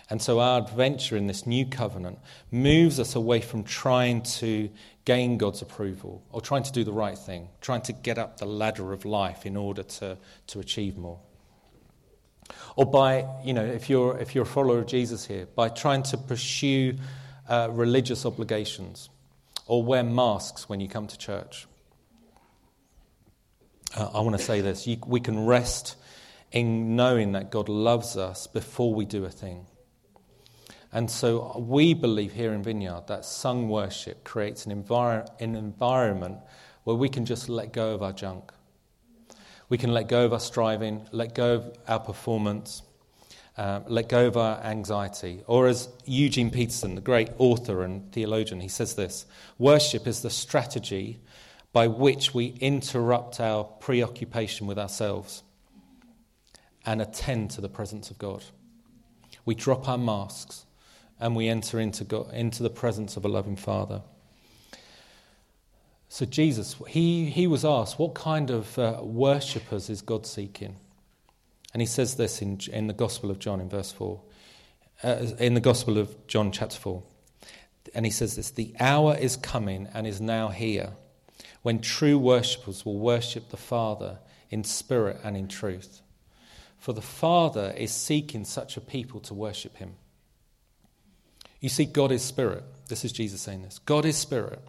And 0.08 0.20
so 0.20 0.40
our 0.40 0.60
adventure 0.60 1.16
in 1.16 1.26
this 1.26 1.46
new 1.46 1.66
covenant 1.66 2.18
moves 2.50 2.98
us 2.98 3.14
away 3.14 3.40
from 3.40 3.62
trying 3.64 4.22
to 4.22 4.70
gain 5.04 5.36
God's 5.36 5.60
approval 5.60 6.22
or 6.30 6.40
trying 6.40 6.62
to 6.62 6.72
do 6.72 6.84
the 6.84 6.92
right 6.92 7.16
thing, 7.16 7.48
trying 7.60 7.82
to 7.82 7.92
get 7.92 8.16
up 8.16 8.38
the 8.38 8.46
ladder 8.46 8.92
of 8.92 9.04
life 9.04 9.44
in 9.44 9.56
order 9.56 9.82
to, 9.82 10.16
to 10.46 10.60
achieve 10.60 10.96
more. 10.96 11.20
Or 12.76 12.86
by, 12.86 13.26
you 13.44 13.52
know, 13.52 13.64
if 13.64 13.88
you're, 13.88 14.18
if 14.18 14.34
you're 14.34 14.44
a 14.44 14.46
follower 14.46 14.78
of 14.78 14.86
Jesus 14.86 15.26
here, 15.26 15.46
by 15.54 15.68
trying 15.68 16.02
to 16.04 16.16
pursue 16.16 16.96
uh, 17.48 17.68
religious 17.70 18.26
obligations 18.26 19.08
or 19.66 19.82
wear 19.82 20.02
masks 20.02 20.68
when 20.68 20.80
you 20.80 20.88
come 20.88 21.06
to 21.06 21.18
church. 21.18 21.66
Uh, 23.96 24.10
I 24.14 24.20
want 24.20 24.36
to 24.36 24.42
say 24.42 24.60
this 24.60 24.86
you, 24.86 24.98
we 25.06 25.20
can 25.20 25.46
rest 25.46 25.96
in 26.52 26.96
knowing 26.96 27.32
that 27.32 27.50
God 27.50 27.68
loves 27.68 28.16
us 28.16 28.46
before 28.46 28.94
we 28.94 29.04
do 29.04 29.24
a 29.24 29.30
thing. 29.30 29.66
And 30.92 31.10
so 31.10 31.58
we 31.58 31.92
believe 31.92 32.32
here 32.32 32.52
in 32.52 32.62
Vineyard 32.62 33.08
that 33.08 33.24
sung 33.24 33.68
worship 33.68 34.22
creates 34.22 34.64
an, 34.64 34.84
envir- 34.84 35.28
an 35.40 35.56
environment 35.56 36.38
where 36.84 36.94
we 36.94 37.08
can 37.08 37.24
just 37.24 37.48
let 37.48 37.72
go 37.72 37.94
of 37.94 38.02
our 38.02 38.12
junk. 38.12 38.52
We 39.74 39.78
can 39.78 39.92
let 39.92 40.06
go 40.06 40.24
of 40.24 40.32
our 40.32 40.38
striving, 40.38 41.04
let 41.10 41.34
go 41.34 41.54
of 41.56 41.76
our 41.88 41.98
performance, 41.98 42.84
uh, 43.58 43.80
let 43.88 44.08
go 44.08 44.28
of 44.28 44.36
our 44.36 44.60
anxiety. 44.62 45.42
Or, 45.48 45.66
as 45.66 45.88
Eugene 46.04 46.48
Peterson, 46.48 46.94
the 46.94 47.00
great 47.00 47.30
author 47.38 47.82
and 47.82 48.12
theologian, 48.12 48.60
he 48.60 48.68
says 48.68 48.94
this 48.94 49.26
worship 49.58 50.06
is 50.06 50.22
the 50.22 50.30
strategy 50.30 51.18
by 51.72 51.88
which 51.88 52.32
we 52.32 52.54
interrupt 52.60 53.40
our 53.40 53.64
preoccupation 53.64 54.68
with 54.68 54.78
ourselves 54.78 55.42
and 56.86 57.02
attend 57.02 57.50
to 57.50 57.60
the 57.60 57.68
presence 57.68 58.12
of 58.12 58.18
God. 58.18 58.44
We 59.44 59.56
drop 59.56 59.88
our 59.88 59.98
masks 59.98 60.66
and 61.18 61.34
we 61.34 61.48
enter 61.48 61.80
into, 61.80 62.04
God, 62.04 62.32
into 62.32 62.62
the 62.62 62.70
presence 62.70 63.16
of 63.16 63.24
a 63.24 63.28
loving 63.28 63.56
Father. 63.56 64.02
So, 66.14 66.24
Jesus, 66.24 66.76
he, 66.86 67.24
he 67.24 67.48
was 67.48 67.64
asked, 67.64 67.98
What 67.98 68.14
kind 68.14 68.48
of 68.48 68.78
uh, 68.78 69.00
worshippers 69.02 69.90
is 69.90 70.00
God 70.00 70.26
seeking? 70.28 70.76
And 71.72 71.82
he 71.82 71.86
says 71.86 72.14
this 72.14 72.40
in, 72.40 72.60
in 72.72 72.86
the 72.86 72.92
Gospel 72.92 73.32
of 73.32 73.40
John 73.40 73.60
in 73.60 73.68
verse 73.68 73.90
4, 73.90 74.20
uh, 75.02 75.26
in 75.40 75.54
the 75.54 75.60
Gospel 75.60 75.98
of 75.98 76.28
John, 76.28 76.52
chapter 76.52 76.76
4. 76.76 77.02
And 77.96 78.06
he 78.06 78.12
says 78.12 78.36
this 78.36 78.52
The 78.52 78.76
hour 78.78 79.16
is 79.16 79.36
coming 79.36 79.88
and 79.92 80.06
is 80.06 80.20
now 80.20 80.50
here 80.50 80.90
when 81.62 81.80
true 81.80 82.16
worshippers 82.16 82.86
will 82.86 83.00
worship 83.00 83.50
the 83.50 83.56
Father 83.56 84.20
in 84.50 84.62
spirit 84.62 85.18
and 85.24 85.36
in 85.36 85.48
truth. 85.48 86.00
For 86.78 86.92
the 86.92 87.02
Father 87.02 87.74
is 87.76 87.90
seeking 87.90 88.44
such 88.44 88.76
a 88.76 88.80
people 88.80 89.18
to 89.18 89.34
worship 89.34 89.78
him. 89.78 89.96
You 91.58 91.70
see, 91.70 91.86
God 91.86 92.12
is 92.12 92.22
spirit. 92.22 92.62
This 92.86 93.04
is 93.04 93.10
Jesus 93.10 93.40
saying 93.40 93.62
this. 93.62 93.80
God 93.80 94.04
is 94.04 94.16
spirit, 94.16 94.60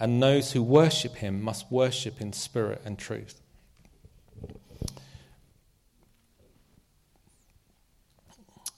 and 0.00 0.22
those 0.22 0.52
who 0.52 0.62
worship 0.62 1.16
him 1.16 1.42
must 1.42 1.70
worship 1.70 2.20
in 2.20 2.32
spirit 2.32 2.82
and 2.84 2.98
truth. 2.98 3.40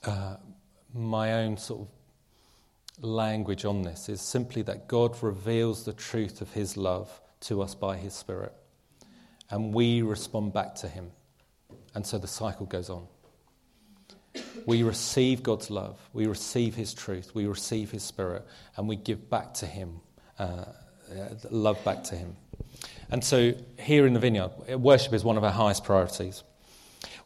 Uh, 0.03 0.37
my 0.93 1.33
own 1.33 1.57
sort 1.57 1.81
of 1.81 3.03
language 3.03 3.65
on 3.65 3.83
this 3.83 4.09
is 4.09 4.19
simply 4.21 4.61
that 4.63 4.87
God 4.87 5.21
reveals 5.21 5.85
the 5.85 5.93
truth 5.93 6.41
of 6.41 6.51
his 6.53 6.75
love 6.75 7.21
to 7.41 7.61
us 7.61 7.75
by 7.75 7.97
his 7.97 8.13
spirit, 8.13 8.53
and 9.49 9.73
we 9.73 10.01
respond 10.01 10.53
back 10.53 10.75
to 10.75 10.87
him. 10.87 11.11
And 11.93 12.05
so 12.05 12.17
the 12.17 12.27
cycle 12.27 12.65
goes 12.65 12.89
on. 12.89 13.07
We 14.65 14.83
receive 14.83 15.43
God's 15.43 15.69
love, 15.69 15.97
we 16.13 16.25
receive 16.25 16.75
His 16.75 16.93
truth, 16.93 17.33
we 17.33 17.45
receive 17.47 17.91
His 17.91 18.03
Spirit, 18.03 18.45
and 18.77 18.87
we 18.87 18.95
give 18.95 19.29
back 19.29 19.53
to 19.55 19.65
Him, 19.65 19.99
uh, 20.39 20.65
Uh, 21.11 21.35
love 21.49 21.83
back 21.83 22.03
to 22.05 22.15
Him. 22.15 22.35
And 23.09 23.23
so, 23.23 23.53
here 23.77 24.07
in 24.07 24.13
the 24.13 24.19
vineyard, 24.19 24.51
worship 24.77 25.13
is 25.13 25.23
one 25.23 25.37
of 25.37 25.43
our 25.43 25.51
highest 25.51 25.83
priorities. 25.83 26.43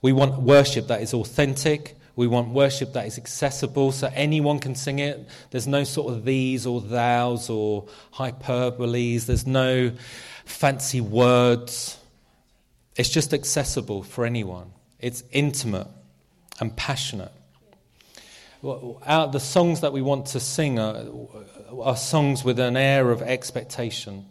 We 0.01 0.13
want 0.13 0.41
worship 0.41 0.87
that 0.87 1.01
is 1.01 1.13
authentic. 1.13 1.95
We 2.15 2.27
want 2.27 2.49
worship 2.49 2.93
that 2.93 3.05
is 3.05 3.17
accessible 3.17 3.91
so 3.91 4.09
anyone 4.13 4.59
can 4.59 4.73
sing 4.73 4.99
it. 4.99 5.27
There's 5.51 5.67
no 5.67 5.83
sort 5.83 6.13
of 6.13 6.25
these 6.25 6.65
or 6.65 6.81
thous 6.81 7.49
or 7.49 7.85
hyperboles. 8.13 9.25
There's 9.25 9.45
no 9.45 9.91
fancy 10.45 11.01
words. 11.01 11.97
It's 12.95 13.09
just 13.09 13.33
accessible 13.33 14.03
for 14.03 14.25
anyone. 14.25 14.71
It's 14.99 15.23
intimate 15.31 15.87
and 16.59 16.75
passionate. 16.75 17.31
Our, 18.65 19.27
the 19.27 19.39
songs 19.39 19.81
that 19.81 19.93
we 19.93 20.01
want 20.01 20.27
to 20.27 20.39
sing 20.39 20.79
are, 20.79 21.05
are 21.81 21.95
songs 21.95 22.43
with 22.43 22.59
an 22.59 22.75
air 22.75 23.11
of 23.11 23.21
expectation 23.21 24.25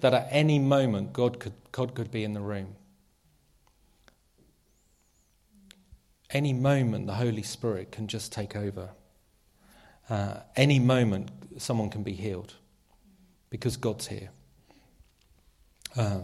that 0.00 0.14
at 0.14 0.28
any 0.30 0.58
moment 0.58 1.12
God 1.12 1.40
could, 1.40 1.54
God 1.72 1.94
could 1.94 2.10
be 2.10 2.22
in 2.22 2.34
the 2.34 2.40
room. 2.40 2.76
Any 6.30 6.52
moment 6.52 7.06
the 7.06 7.14
Holy 7.14 7.42
Spirit 7.42 7.90
can 7.90 8.06
just 8.06 8.32
take 8.32 8.54
over. 8.54 8.90
uh, 10.10 10.40
any 10.56 10.78
moment 10.78 11.30
someone 11.58 11.90
can 11.90 12.02
be 12.02 12.12
healed 12.12 12.54
because 13.50 13.76
God's 13.76 14.06
here. 14.06 14.30
Uh, 15.96 16.20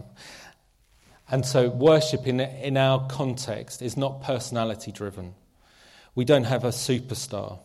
and 1.29 1.45
so, 1.45 1.69
worship 1.69 2.27
in, 2.27 2.39
in 2.39 2.77
our 2.77 3.07
context 3.07 3.81
is 3.81 3.97
not 3.97 4.21
personality 4.21 4.91
driven. 4.91 5.33
We 6.15 6.23
don't 6.25 6.45
have 6.45 6.63
a 6.63 6.69
superstar 6.69 7.59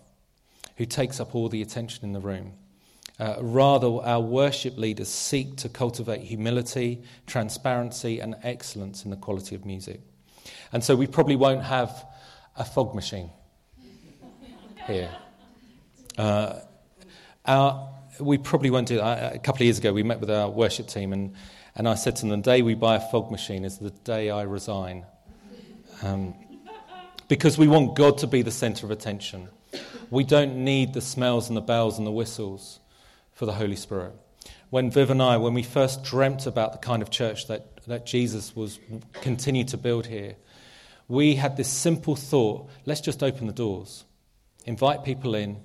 who 0.76 0.84
takes 0.84 1.20
up 1.20 1.34
all 1.34 1.48
the 1.48 1.62
attention 1.62 2.04
in 2.04 2.12
the 2.12 2.20
room. 2.20 2.52
Uh, 3.18 3.36
rather, 3.40 3.86
our 3.86 4.20
worship 4.20 4.76
leaders 4.78 5.08
seek 5.08 5.56
to 5.56 5.68
cultivate 5.68 6.22
humility, 6.22 7.02
transparency, 7.26 8.18
and 8.18 8.34
excellence 8.42 9.04
in 9.04 9.10
the 9.10 9.16
quality 9.16 9.54
of 9.54 9.64
music. 9.64 10.00
And 10.72 10.82
so, 10.82 10.96
we 10.96 11.06
probably 11.06 11.36
won't 11.36 11.62
have 11.62 12.06
a 12.56 12.64
fog 12.64 12.94
machine 12.94 13.30
here. 14.86 15.10
Uh, 16.16 16.60
our, 17.44 17.90
we 18.18 18.38
probably 18.38 18.70
won't 18.70 18.88
do 18.88 18.96
that. 18.96 19.34
A 19.34 19.38
couple 19.38 19.58
of 19.58 19.66
years 19.66 19.78
ago, 19.78 19.92
we 19.92 20.02
met 20.02 20.18
with 20.18 20.30
our 20.30 20.48
worship 20.48 20.88
team, 20.88 21.12
and, 21.12 21.34
and 21.76 21.86
I 21.86 21.94
said 21.94 22.16
to 22.16 22.26
them, 22.26 22.40
The 22.40 22.50
day 22.50 22.62
we 22.62 22.74
buy 22.74 22.96
a 22.96 23.00
fog 23.00 23.30
machine 23.30 23.64
is 23.64 23.78
the 23.78 23.90
day 23.90 24.30
I 24.30 24.42
resign. 24.42 25.04
Um, 26.02 26.34
because 27.30 27.56
we 27.56 27.68
want 27.68 27.94
God 27.94 28.18
to 28.18 28.26
be 28.26 28.42
the 28.42 28.50
center 28.50 28.84
of 28.84 28.90
attention. 28.90 29.48
We 30.10 30.24
don't 30.24 30.64
need 30.64 30.94
the 30.94 31.00
smells 31.00 31.46
and 31.46 31.56
the 31.56 31.60
bells 31.60 31.96
and 31.96 32.04
the 32.04 32.10
whistles 32.10 32.80
for 33.32 33.46
the 33.46 33.52
Holy 33.52 33.76
Spirit. 33.76 34.14
When 34.70 34.90
Viv 34.90 35.10
and 35.10 35.22
I, 35.22 35.36
when 35.36 35.54
we 35.54 35.62
first 35.62 36.02
dreamt 36.02 36.46
about 36.46 36.72
the 36.72 36.78
kind 36.78 37.02
of 37.02 37.10
church 37.10 37.46
that, 37.46 37.84
that 37.86 38.04
Jesus 38.04 38.56
was 38.56 38.80
continued 39.12 39.68
to 39.68 39.76
build 39.76 40.06
here, 40.06 40.34
we 41.06 41.36
had 41.36 41.56
this 41.56 41.68
simple 41.68 42.16
thought 42.16 42.68
let's 42.84 43.00
just 43.00 43.22
open 43.22 43.46
the 43.46 43.52
doors, 43.52 44.04
invite 44.66 45.04
people 45.04 45.36
in, 45.36 45.60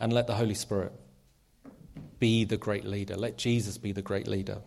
and 0.00 0.14
let 0.14 0.26
the 0.26 0.34
Holy 0.34 0.54
Spirit 0.54 0.92
be 2.18 2.44
the 2.44 2.56
great 2.56 2.86
leader. 2.86 3.14
Let 3.14 3.36
Jesus 3.36 3.76
be 3.76 3.92
the 3.92 4.00
great 4.00 4.26
leader. 4.26 4.62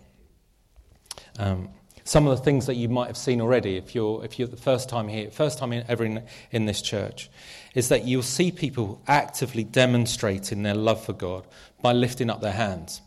Um, 1.39 1.69
some 2.03 2.27
of 2.27 2.37
the 2.37 2.43
things 2.43 2.65
that 2.65 2.75
you 2.75 2.89
might 2.89 3.07
have 3.07 3.17
seen 3.17 3.39
already 3.39 3.77
if 3.77 3.95
you're, 3.95 4.23
if 4.25 4.37
you're 4.37 4.47
the 4.47 4.57
first 4.57 4.89
time 4.89 5.07
here, 5.07 5.31
first 5.31 5.57
time 5.57 5.71
ever 5.87 6.03
in, 6.03 6.23
in 6.51 6.65
this 6.65 6.81
church, 6.81 7.29
is 7.75 7.89
that 7.89 8.05
you'll 8.05 8.21
see 8.23 8.51
people 8.51 9.01
actively 9.07 9.63
demonstrating 9.63 10.63
their 10.63 10.75
love 10.75 11.03
for 11.03 11.13
God 11.13 11.47
by 11.81 11.93
lifting 11.93 12.29
up 12.29 12.41
their 12.41 12.51
hands. 12.51 13.01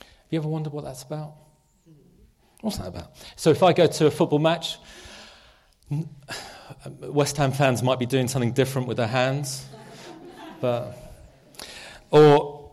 Have 0.00 0.06
you 0.30 0.38
ever 0.38 0.48
wondered 0.48 0.72
what 0.72 0.84
that's 0.84 1.02
about? 1.02 1.34
What's 2.62 2.78
that 2.78 2.88
about? 2.88 3.12
So 3.36 3.50
if 3.50 3.62
I 3.62 3.72
go 3.72 3.86
to 3.86 4.06
a 4.06 4.10
football 4.10 4.38
match, 4.38 4.78
West 7.00 7.36
Ham 7.36 7.52
fans 7.52 7.82
might 7.82 7.98
be 7.98 8.06
doing 8.06 8.28
something 8.28 8.52
different 8.52 8.88
with 8.88 8.96
their 8.96 9.08
hands, 9.08 9.66
but 10.60 10.96
or 12.10 12.70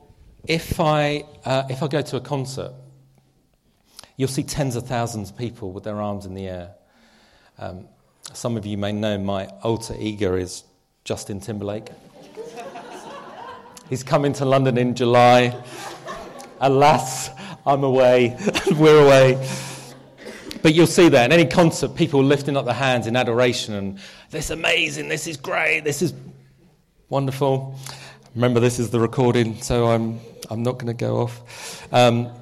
if 0.47 0.79
I 0.79 1.25
uh, 1.43 1.63
if 1.69 1.83
I 1.83 1.87
go 1.87 2.01
to 2.01 2.17
a 2.17 2.21
concert 2.21 2.71
You'll 4.19 4.27
see 4.27 4.43
tens 4.43 4.75
of 4.75 4.85
thousands 4.85 5.29
of 5.29 5.37
people 5.37 5.71
with 5.71 5.85
their 5.85 6.01
arms 6.01 6.25
in 6.25 6.33
the 6.33 6.45
air. 6.45 6.71
Um, 7.57 7.87
some 8.33 8.57
of 8.57 8.65
you 8.65 8.77
may 8.77 8.91
know 8.91 9.17
my 9.17 9.45
alter 9.63 9.95
ego 9.97 10.35
is 10.35 10.65
Justin 11.05 11.39
Timberlake. 11.39 11.87
He's 13.89 14.03
coming 14.03 14.33
to 14.33 14.43
London 14.43 14.77
in 14.77 14.93
July. 14.93 15.57
Alas, 16.59 17.29
I'm 17.65 17.85
away, 17.85 18.37
we're 18.71 19.05
away. 19.05 19.49
But 20.63 20.73
you'll 20.73 20.85
see 20.85 21.07
that 21.07 21.23
in 21.23 21.31
any 21.31 21.49
concert, 21.49 21.95
people 21.95 22.21
lifting 22.21 22.57
up 22.57 22.65
their 22.65 22.73
hands 22.73 23.07
in 23.07 23.15
adoration 23.15 23.73
and 23.75 23.99
this 24.31 24.47
is 24.47 24.51
amazing, 24.51 25.07
this 25.07 25.27
is 25.27 25.37
great, 25.37 25.85
this 25.85 26.01
is 26.01 26.13
wonderful. 27.07 27.79
Remember, 28.35 28.59
this 28.59 28.79
is 28.79 28.89
the 28.89 28.99
recording, 28.99 29.61
so 29.61 29.87
I'm, 29.87 30.19
I'm 30.49 30.61
not 30.61 30.73
going 30.73 30.87
to 30.87 30.93
go 30.93 31.21
off. 31.21 31.87
Um, 31.93 32.33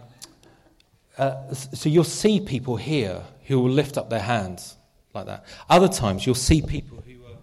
uh, 1.17 1.53
so 1.53 1.89
you'll 1.89 2.03
see 2.03 2.39
people 2.39 2.77
here 2.77 3.23
who 3.45 3.59
will 3.59 3.71
lift 3.71 3.97
up 3.97 4.09
their 4.09 4.21
hands 4.21 4.77
like 5.13 5.25
that. 5.25 5.45
Other 5.69 5.87
times 5.87 6.25
you'll 6.25 6.35
see 6.35 6.61
people 6.61 7.03
who 7.05 7.25
are 7.25 7.37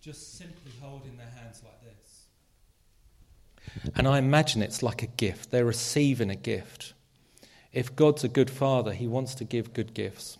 just 0.00 0.36
simply 0.36 0.72
holding 0.80 1.16
their 1.16 1.30
hands 1.30 1.62
like 1.64 1.80
this. 1.82 2.26
And 3.96 4.06
I 4.06 4.18
imagine 4.18 4.62
it's 4.62 4.82
like 4.82 5.02
a 5.02 5.06
gift. 5.06 5.50
They're 5.50 5.64
receiving 5.64 6.30
a 6.30 6.36
gift. 6.36 6.92
If 7.72 7.96
God's 7.96 8.24
a 8.24 8.28
good 8.28 8.50
father, 8.50 8.92
he 8.92 9.08
wants 9.08 9.34
to 9.36 9.44
give 9.44 9.72
good 9.72 9.94
gifts. 9.94 10.38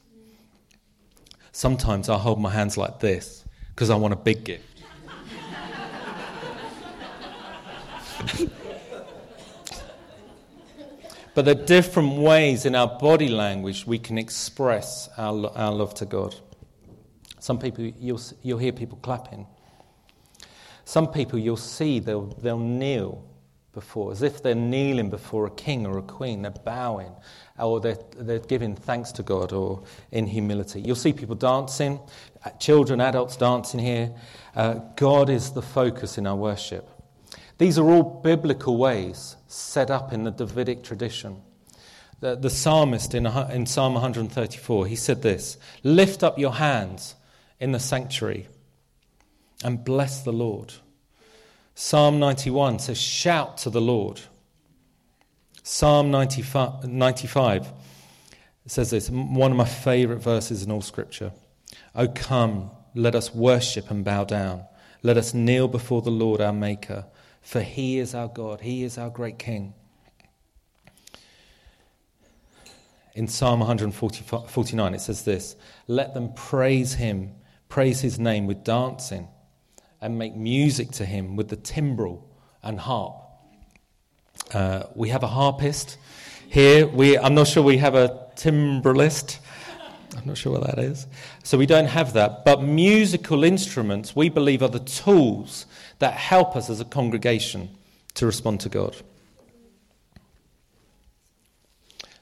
Sometimes 1.52 2.08
I 2.08 2.18
hold 2.18 2.40
my 2.40 2.50
hands 2.50 2.76
like 2.76 3.00
this 3.00 3.44
because 3.70 3.88
I 3.88 3.96
want 3.96 4.12
a 4.12 4.16
big 4.16 4.44
gift. 4.44 4.82
But 11.34 11.44
there 11.46 11.56
are 11.58 11.64
different 11.64 12.16
ways 12.18 12.64
in 12.64 12.74
our 12.74 12.86
body 12.86 13.28
language 13.28 13.86
we 13.86 13.98
can 13.98 14.18
express 14.18 15.08
our, 15.16 15.50
our 15.56 15.72
love 15.72 15.94
to 15.94 16.06
God. 16.06 16.34
Some 17.40 17.58
people, 17.58 17.84
you'll, 17.84 18.20
you'll 18.42 18.58
hear 18.58 18.72
people 18.72 18.98
clapping. 19.02 19.46
Some 20.84 21.08
people 21.08 21.38
you'll 21.38 21.56
see 21.56 21.98
they'll, 21.98 22.26
they'll 22.26 22.58
kneel 22.58 23.24
before, 23.72 24.12
as 24.12 24.22
if 24.22 24.42
they're 24.42 24.54
kneeling 24.54 25.10
before 25.10 25.46
a 25.46 25.50
king 25.50 25.86
or 25.86 25.98
a 25.98 26.02
queen. 26.02 26.42
They're 26.42 26.52
bowing, 26.52 27.12
or 27.58 27.80
they're, 27.80 27.98
they're 28.16 28.38
giving 28.38 28.76
thanks 28.76 29.10
to 29.12 29.24
God, 29.24 29.52
or 29.52 29.82
in 30.12 30.28
humility. 30.28 30.80
You'll 30.80 30.94
see 30.94 31.12
people 31.12 31.34
dancing, 31.34 31.98
uh, 32.44 32.50
children, 32.50 33.00
adults 33.00 33.36
dancing 33.36 33.80
here. 33.80 34.12
Uh, 34.54 34.74
God 34.94 35.28
is 35.28 35.50
the 35.50 35.62
focus 35.62 36.16
in 36.16 36.26
our 36.26 36.36
worship. 36.36 36.88
These 37.58 37.78
are 37.78 37.88
all 37.88 38.02
biblical 38.02 38.76
ways 38.76 39.36
set 39.46 39.90
up 39.90 40.12
in 40.12 40.24
the 40.24 40.30
Davidic 40.30 40.82
tradition. 40.82 41.40
The, 42.20 42.36
the 42.36 42.50
psalmist 42.50 43.14
in, 43.14 43.26
in 43.26 43.66
Psalm 43.66 43.94
134, 43.94 44.86
he 44.86 44.96
said 44.96 45.22
this 45.22 45.56
Lift 45.82 46.22
up 46.22 46.38
your 46.38 46.54
hands 46.54 47.14
in 47.60 47.72
the 47.72 47.80
sanctuary 47.80 48.48
and 49.62 49.84
bless 49.84 50.22
the 50.22 50.32
Lord. 50.32 50.74
Psalm 51.74 52.18
91 52.18 52.78
says, 52.78 53.00
Shout 53.00 53.58
to 53.58 53.70
the 53.70 53.80
Lord. 53.80 54.20
Psalm 55.62 56.10
95, 56.10 56.84
95 56.84 57.72
says 58.66 58.90
this, 58.90 59.10
one 59.10 59.50
of 59.50 59.56
my 59.56 59.64
favorite 59.64 60.18
verses 60.18 60.62
in 60.62 60.70
all 60.70 60.82
Scripture. 60.82 61.32
Oh, 61.94 62.08
come, 62.08 62.70
let 62.94 63.14
us 63.14 63.34
worship 63.34 63.90
and 63.90 64.04
bow 64.04 64.24
down. 64.24 64.64
Let 65.02 65.16
us 65.16 65.34
kneel 65.34 65.68
before 65.68 66.02
the 66.02 66.10
Lord 66.10 66.40
our 66.40 66.52
Maker 66.52 67.06
for 67.44 67.60
he 67.60 67.98
is 67.98 68.14
our 68.14 68.26
God, 68.26 68.62
he 68.62 68.82
is 68.82 68.98
our 68.98 69.10
great 69.10 69.38
King. 69.38 69.74
In 73.12 73.28
Psalm 73.28 73.60
149, 73.60 74.94
it 74.94 75.00
says 75.00 75.22
this 75.22 75.54
Let 75.86 76.14
them 76.14 76.32
praise 76.32 76.94
him, 76.94 77.34
praise 77.68 78.00
his 78.00 78.18
name 78.18 78.46
with 78.46 78.64
dancing, 78.64 79.28
and 80.00 80.18
make 80.18 80.34
music 80.34 80.90
to 80.92 81.04
him 81.04 81.36
with 81.36 81.48
the 81.48 81.56
timbrel 81.56 82.26
and 82.62 82.80
harp. 82.80 83.14
Uh, 84.52 84.84
we 84.94 85.10
have 85.10 85.22
a 85.22 85.28
harpist 85.28 85.98
here. 86.48 86.86
We, 86.86 87.16
I'm 87.18 87.34
not 87.34 87.46
sure 87.46 87.62
we 87.62 87.76
have 87.76 87.94
a 87.94 88.26
timbrelist. 88.36 89.38
I'm 90.16 90.26
not 90.26 90.36
sure 90.36 90.52
what 90.52 90.66
that 90.66 90.78
is. 90.78 91.06
So 91.42 91.58
we 91.58 91.66
don't 91.66 91.86
have 91.86 92.12
that. 92.12 92.44
But 92.44 92.62
musical 92.62 93.44
instruments, 93.44 94.14
we 94.14 94.28
believe, 94.28 94.62
are 94.62 94.68
the 94.68 94.78
tools 94.80 95.66
that 95.98 96.14
help 96.14 96.56
us 96.56 96.70
as 96.70 96.80
a 96.80 96.84
congregation 96.84 97.70
to 98.14 98.26
respond 98.26 98.60
to 98.60 98.68
God. 98.68 98.96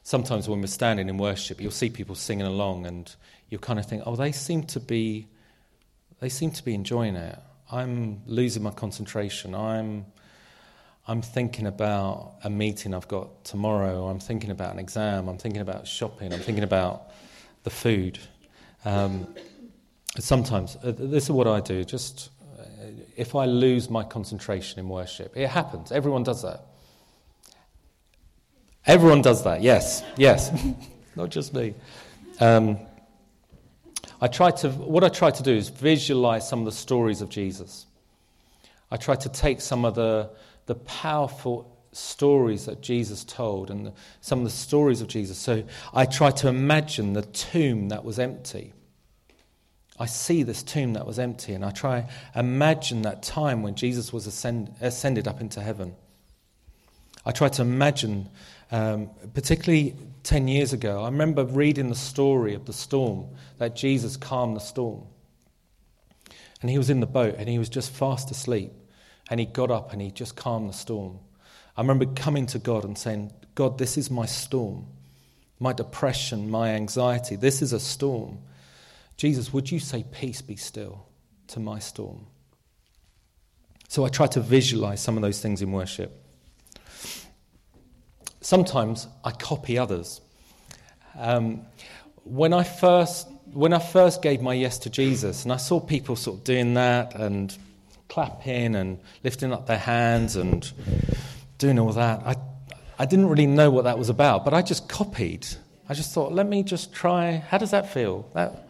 Sometimes 0.03 0.49
when 0.49 0.61
we're 0.61 0.67
standing 0.67 1.09
in 1.09 1.17
worship, 1.17 1.61
you'll 1.61 1.71
see 1.71 1.89
people 1.89 2.15
singing 2.15 2.47
along, 2.47 2.87
and 2.87 3.15
you'll 3.49 3.61
kind 3.61 3.79
of 3.79 3.87
think, 3.87 4.03
"Oh, 4.05 4.17
they 4.17 4.33
seem 4.33 4.65
to 4.65 4.81
be, 4.81 5.29
they 6.21 6.29
seem 6.29 6.51
to 6.51 6.65
be 6.65 6.75
enjoying 6.75 7.17
it. 7.17 7.39
I'm 7.71 8.23
losing 8.27 8.63
my 8.63 8.71
concentration. 8.71 9.55
I'm, 9.55 10.05
I'm 11.09 11.23
thinking 11.23 11.67
about 11.67 12.35
a 12.45 12.51
meeting 12.51 12.95
I've 12.95 13.09
got 13.09 13.45
tomorrow. 13.45 14.09
I'm 14.09 14.19
thinking 14.19 14.51
about 14.51 14.75
an 14.75 14.79
exam. 14.79 15.29
I'm 15.29 15.39
thinking 15.39 15.63
about 15.63 15.87
shopping. 15.87 16.33
I'm 16.33 16.41
thinking 16.41 16.65
about 16.65 17.11
the 17.63 17.71
food." 17.71 18.19
Um, 18.85 19.35
sometimes 20.19 20.77
uh, 20.83 20.93
this 20.97 21.25
is 21.25 21.31
what 21.31 21.47
I 21.47 21.61
do. 21.61 21.85
Just 21.85 22.31
if 23.17 23.35
I 23.35 23.45
lose 23.45 23.91
my 23.91 24.03
concentration 24.03 24.81
in 24.81 24.89
worship. 24.89 25.37
It 25.37 25.49
happens. 25.49 25.93
Everyone 25.93 26.23
does 26.23 26.43
that. 26.43 26.67
Everyone 28.87 29.23
does 29.23 29.45
that, 29.45 29.63
yes, 29.63 30.03
yes. 30.17 30.51
Not 31.17 31.31
just 31.31 31.55
me. 31.55 31.75
Um, 32.41 32.79
I 34.21 34.27
try 34.27 34.51
to, 34.51 34.71
what 34.71 35.05
I 35.05 35.09
try 35.09 35.31
to 35.31 35.43
do 35.43 35.53
is 35.53 35.69
visualize 35.69 36.49
some 36.49 36.61
of 36.61 36.65
the 36.65 36.73
stories 36.73 37.21
of 37.21 37.29
Jesus. 37.29 37.87
I 38.91 38.97
try 38.97 39.15
to 39.15 39.29
take 39.29 39.61
some 39.61 39.85
of 39.85 39.95
the, 39.95 40.31
the 40.67 40.75
powerful 40.75 41.82
stories 41.93 42.67
that 42.67 42.81
Jesus 42.81 43.25
told 43.25 43.71
and 43.71 43.87
the, 43.87 43.93
some 44.21 44.41
of 44.41 44.45
the 44.45 44.51
stories 44.51 45.01
of 45.01 45.09
Jesus. 45.09 45.39
So 45.39 45.63
I 45.93 46.07
try 46.07 46.31
to 46.31 46.49
imagine 46.49 47.13
the 47.13 47.23
tomb 47.23 47.89
that 47.91 48.05
was 48.05 48.19
empty 48.19 48.73
I 50.03 50.07
see 50.07 50.43
this 50.43 50.65
tomb 50.65 50.95
that 50.95 51.07
was 51.07 51.21
empty, 51.21 51.53
and 51.53 51.65
I 51.65 51.71
try 51.71 52.09
imagine 52.35 53.03
that 53.03 53.23
time 53.23 53.63
when 53.63 53.75
Jesus 53.75 54.13
was 54.13 54.27
ascend, 54.27 54.75
ascended 54.81 55.29
up 55.29 55.41
into 55.41 55.61
heaven. 55.61 55.95
I 57.25 57.31
try 57.31 57.49
to 57.51 57.63
imagine, 57.63 58.29
um, 58.73 59.11
particularly 59.33 59.95
10 60.25 60.49
years 60.49 60.73
ago, 60.73 61.03
I 61.03 61.05
remember 61.05 61.45
reading 61.45 61.89
the 61.89 61.95
story 61.95 62.55
of 62.55 62.65
the 62.65 62.73
storm, 62.73 63.29
that 63.59 63.77
Jesus 63.77 64.17
calmed 64.17 64.57
the 64.57 64.61
storm. 64.61 65.05
And 66.63 66.69
he 66.69 66.79
was 66.79 66.91
in 66.91 66.99
the 66.99 67.07
boat 67.07 67.37
and 67.39 67.49
he 67.49 67.61
was 67.61 67.69
just 67.69 67.93
fast 67.93 68.31
asleep. 68.33 68.73
And 69.31 69.39
he 69.39 69.47
got 69.47 69.71
up 69.71 69.93
and 69.93 70.03
he 70.03 70.11
just 70.11 70.35
calmed 70.35 70.69
the 70.69 70.75
storm. 70.75 71.21
I 71.77 71.81
remember 71.81 72.07
coming 72.07 72.47
to 72.47 72.59
God 72.59 72.85
and 72.85 72.97
saying, 72.97 73.33
God, 73.55 73.79
this 73.79 73.97
is 73.97 74.11
my 74.11 74.27
storm, 74.27 74.87
my 75.59 75.73
depression, 75.73 76.51
my 76.51 76.71
anxiety. 76.71 77.37
This 77.37 77.63
is 77.63 77.73
a 77.73 77.81
storm. 77.81 78.39
Jesus, 79.17 79.53
would 79.53 79.71
you 79.71 79.79
say, 79.79 80.05
Peace 80.11 80.43
be 80.43 80.57
still 80.57 81.07
to 81.49 81.61
my 81.61 81.79
storm? 81.79 82.27
So 83.89 84.05
I 84.05 84.09
try 84.09 84.27
to 84.29 84.41
visualize 84.41 85.01
some 85.01 85.17
of 85.17 85.23
those 85.23 85.41
things 85.41 85.61
in 85.61 85.71
worship. 85.71 86.19
Sometimes 88.41 89.07
I 89.25 89.31
copy 89.31 89.79
others. 89.79 90.21
Um, 91.15 91.63
when 92.25 92.53
I 92.53 92.65
first 92.65 93.29
when 93.53 93.75
I 93.75 93.79
first 93.79 94.23
gave 94.23 94.41
my 94.41 94.55
yes 94.55 94.79
to 94.79 94.91
Jesus, 94.91 95.43
and 95.45 95.53
I 95.53 95.59
saw 95.59 95.79
people 95.79 96.17
sort 96.17 96.39
of 96.39 96.45
doing 96.45 96.75
that 96.75 97.15
and 97.15 97.55
clapping 98.09 98.75
and 98.75 98.99
lifting 99.25 99.53
up 99.53 99.67
their 99.67 99.79
hands 99.79 100.37
and 100.37 100.73
doing 101.63 101.79
all 101.79 101.93
that, 101.93 102.21
I, 102.27 102.35
I 102.99 103.07
didn't 103.07 103.29
really 103.29 103.47
know 103.47 103.71
what 103.71 103.85
that 103.85 103.97
was 103.97 104.09
about, 104.09 104.45
but 104.45 104.53
I 104.53 104.63
just 104.63 104.89
copied. 104.89 105.47
I 105.89 105.95
just 105.95 106.13
thought, 106.13 106.33
let 106.33 106.49
me 106.49 106.65
just 106.65 106.93
try. 106.93 107.37
How 107.37 107.57
does 107.57 107.71
that 107.71 107.93
feel? 107.93 108.29
That, 108.35 108.69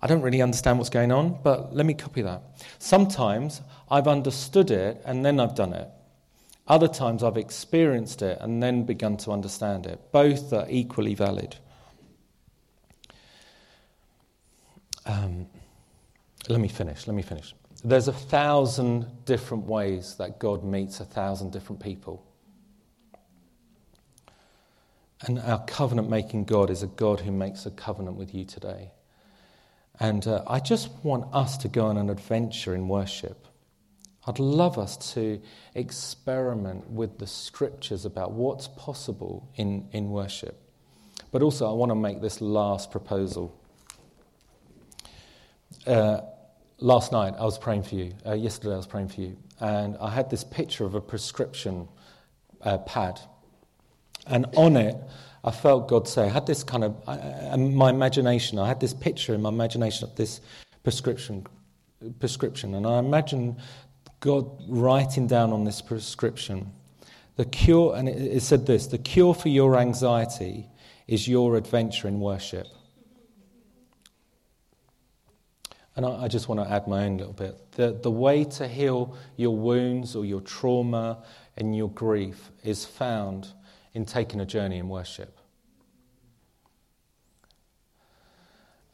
I 0.00 0.06
don't 0.06 0.22
really 0.22 0.40
understand 0.40 0.78
what's 0.78 0.88
going 0.88 1.12
on, 1.12 1.38
but 1.42 1.76
let 1.76 1.84
me 1.84 1.92
copy 1.92 2.22
that. 2.22 2.40
Sometimes 2.78 3.60
I've 3.90 4.08
understood 4.08 4.70
it 4.70 5.02
and 5.04 5.22
then 5.22 5.38
I've 5.38 5.54
done 5.54 5.74
it. 5.74 5.88
Other 6.66 6.88
times 6.88 7.22
I've 7.22 7.36
experienced 7.36 8.22
it 8.22 8.38
and 8.40 8.62
then 8.62 8.84
begun 8.84 9.18
to 9.18 9.32
understand 9.32 9.84
it. 9.84 10.00
Both 10.10 10.54
are 10.54 10.66
equally 10.70 11.14
valid. 11.14 11.56
Um, 15.04 15.46
let 16.48 16.58
me 16.58 16.68
finish. 16.68 17.06
Let 17.06 17.14
me 17.14 17.22
finish. 17.22 17.54
There's 17.84 18.08
a 18.08 18.14
thousand 18.14 19.24
different 19.26 19.64
ways 19.66 20.14
that 20.16 20.38
God 20.38 20.64
meets 20.64 21.00
a 21.00 21.04
thousand 21.04 21.52
different 21.52 21.82
people. 21.82 22.24
And 25.26 25.38
our 25.40 25.62
covenant 25.64 26.08
making 26.08 26.44
God 26.44 26.70
is 26.70 26.82
a 26.82 26.86
God 26.86 27.20
who 27.20 27.30
makes 27.30 27.66
a 27.66 27.70
covenant 27.70 28.16
with 28.16 28.34
you 28.34 28.44
today. 28.44 28.90
And 29.98 30.26
uh, 30.26 30.42
I 30.46 30.60
just 30.60 30.88
want 31.02 31.26
us 31.34 31.58
to 31.58 31.68
go 31.68 31.86
on 31.86 31.98
an 31.98 32.08
adventure 32.08 32.74
in 32.74 32.88
worship. 32.88 33.46
I'd 34.26 34.38
love 34.38 34.78
us 34.78 34.96
to 35.14 35.40
experiment 35.74 36.88
with 36.90 37.18
the 37.18 37.26
scriptures 37.26 38.04
about 38.04 38.32
what's 38.32 38.68
possible 38.68 39.50
in, 39.56 39.88
in 39.92 40.10
worship. 40.10 40.58
But 41.32 41.42
also, 41.42 41.68
I 41.68 41.72
want 41.72 41.90
to 41.90 41.96
make 41.96 42.20
this 42.20 42.40
last 42.40 42.90
proposal. 42.90 43.58
Uh, 45.86 46.20
last 46.78 47.12
night, 47.12 47.34
I 47.38 47.44
was 47.44 47.58
praying 47.58 47.84
for 47.84 47.94
you. 47.94 48.14
Uh, 48.26 48.34
yesterday, 48.34 48.74
I 48.74 48.76
was 48.78 48.86
praying 48.86 49.08
for 49.08 49.20
you. 49.20 49.36
And 49.60 49.96
I 49.98 50.10
had 50.10 50.30
this 50.30 50.44
picture 50.44 50.84
of 50.84 50.94
a 50.94 51.00
prescription 51.00 51.88
uh, 52.62 52.78
pad. 52.78 53.20
And 54.30 54.46
on 54.56 54.76
it, 54.76 54.96
I 55.42 55.50
felt 55.50 55.88
God 55.88 56.06
say, 56.06 56.24
I 56.24 56.28
had 56.28 56.46
this 56.46 56.62
kind 56.62 56.84
of, 56.84 56.96
uh, 57.06 57.56
my 57.56 57.90
imagination, 57.90 58.58
I 58.58 58.68
had 58.68 58.80
this 58.80 58.94
picture 58.94 59.34
in 59.34 59.42
my 59.42 59.48
imagination 59.48 60.08
of 60.08 60.14
this 60.16 60.40
prescription, 60.84 61.46
prescription. 62.18 62.74
And 62.74 62.86
I 62.86 62.98
imagine 62.98 63.56
God 64.20 64.46
writing 64.68 65.26
down 65.26 65.52
on 65.52 65.64
this 65.64 65.82
prescription, 65.82 66.70
the 67.36 67.44
cure, 67.44 67.96
and 67.96 68.08
it, 68.08 68.36
it 68.36 68.42
said 68.42 68.66
this 68.66 68.86
the 68.86 68.98
cure 68.98 69.34
for 69.34 69.48
your 69.48 69.76
anxiety 69.76 70.68
is 71.08 71.26
your 71.26 71.56
adventure 71.56 72.06
in 72.06 72.20
worship. 72.20 72.66
And 75.96 76.06
I, 76.06 76.24
I 76.24 76.28
just 76.28 76.48
want 76.48 76.60
to 76.60 76.72
add 76.72 76.86
my 76.86 77.04
own 77.04 77.16
little 77.16 77.32
bit. 77.32 77.72
The, 77.72 77.98
the 78.00 78.10
way 78.10 78.44
to 78.44 78.68
heal 78.68 79.16
your 79.36 79.56
wounds 79.56 80.14
or 80.14 80.24
your 80.24 80.40
trauma 80.42 81.24
and 81.56 81.74
your 81.74 81.90
grief 81.90 82.50
is 82.62 82.84
found 82.84 83.48
in 83.94 84.04
taking 84.04 84.40
a 84.40 84.46
journey 84.46 84.78
in 84.78 84.88
worship. 84.88 85.38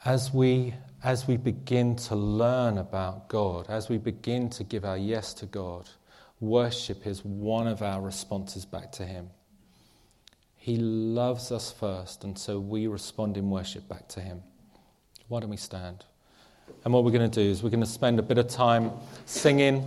As 0.04 0.32
we, 0.32 0.74
as 1.02 1.26
we 1.26 1.36
begin 1.36 1.96
to 1.96 2.14
learn 2.14 2.78
about 2.78 3.28
God, 3.28 3.66
as 3.68 3.88
we 3.88 3.98
begin 3.98 4.48
to 4.50 4.64
give 4.64 4.84
our 4.84 4.96
yes 4.96 5.34
to 5.34 5.46
God, 5.46 5.88
worship 6.40 7.06
is 7.06 7.24
one 7.24 7.66
of 7.66 7.82
our 7.82 8.00
responses 8.00 8.64
back 8.64 8.92
to 8.92 9.04
Him. 9.04 9.30
He 10.56 10.76
loves 10.76 11.52
us 11.52 11.72
first, 11.72 12.24
and 12.24 12.38
so 12.38 12.58
we 12.58 12.86
respond 12.86 13.36
in 13.36 13.50
worship 13.50 13.88
back 13.88 14.08
to 14.08 14.20
Him. 14.20 14.42
Why 15.28 15.40
don't 15.40 15.50
we 15.50 15.56
stand? 15.56 16.04
And 16.84 16.94
what 16.94 17.04
we're 17.04 17.12
going 17.12 17.28
to 17.28 17.42
do 17.44 17.50
is 17.50 17.62
we're 17.62 17.70
going 17.70 17.80
to 17.80 17.86
spend 17.86 18.18
a 18.18 18.22
bit 18.22 18.38
of 18.38 18.48
time 18.48 18.90
singing. 19.24 19.86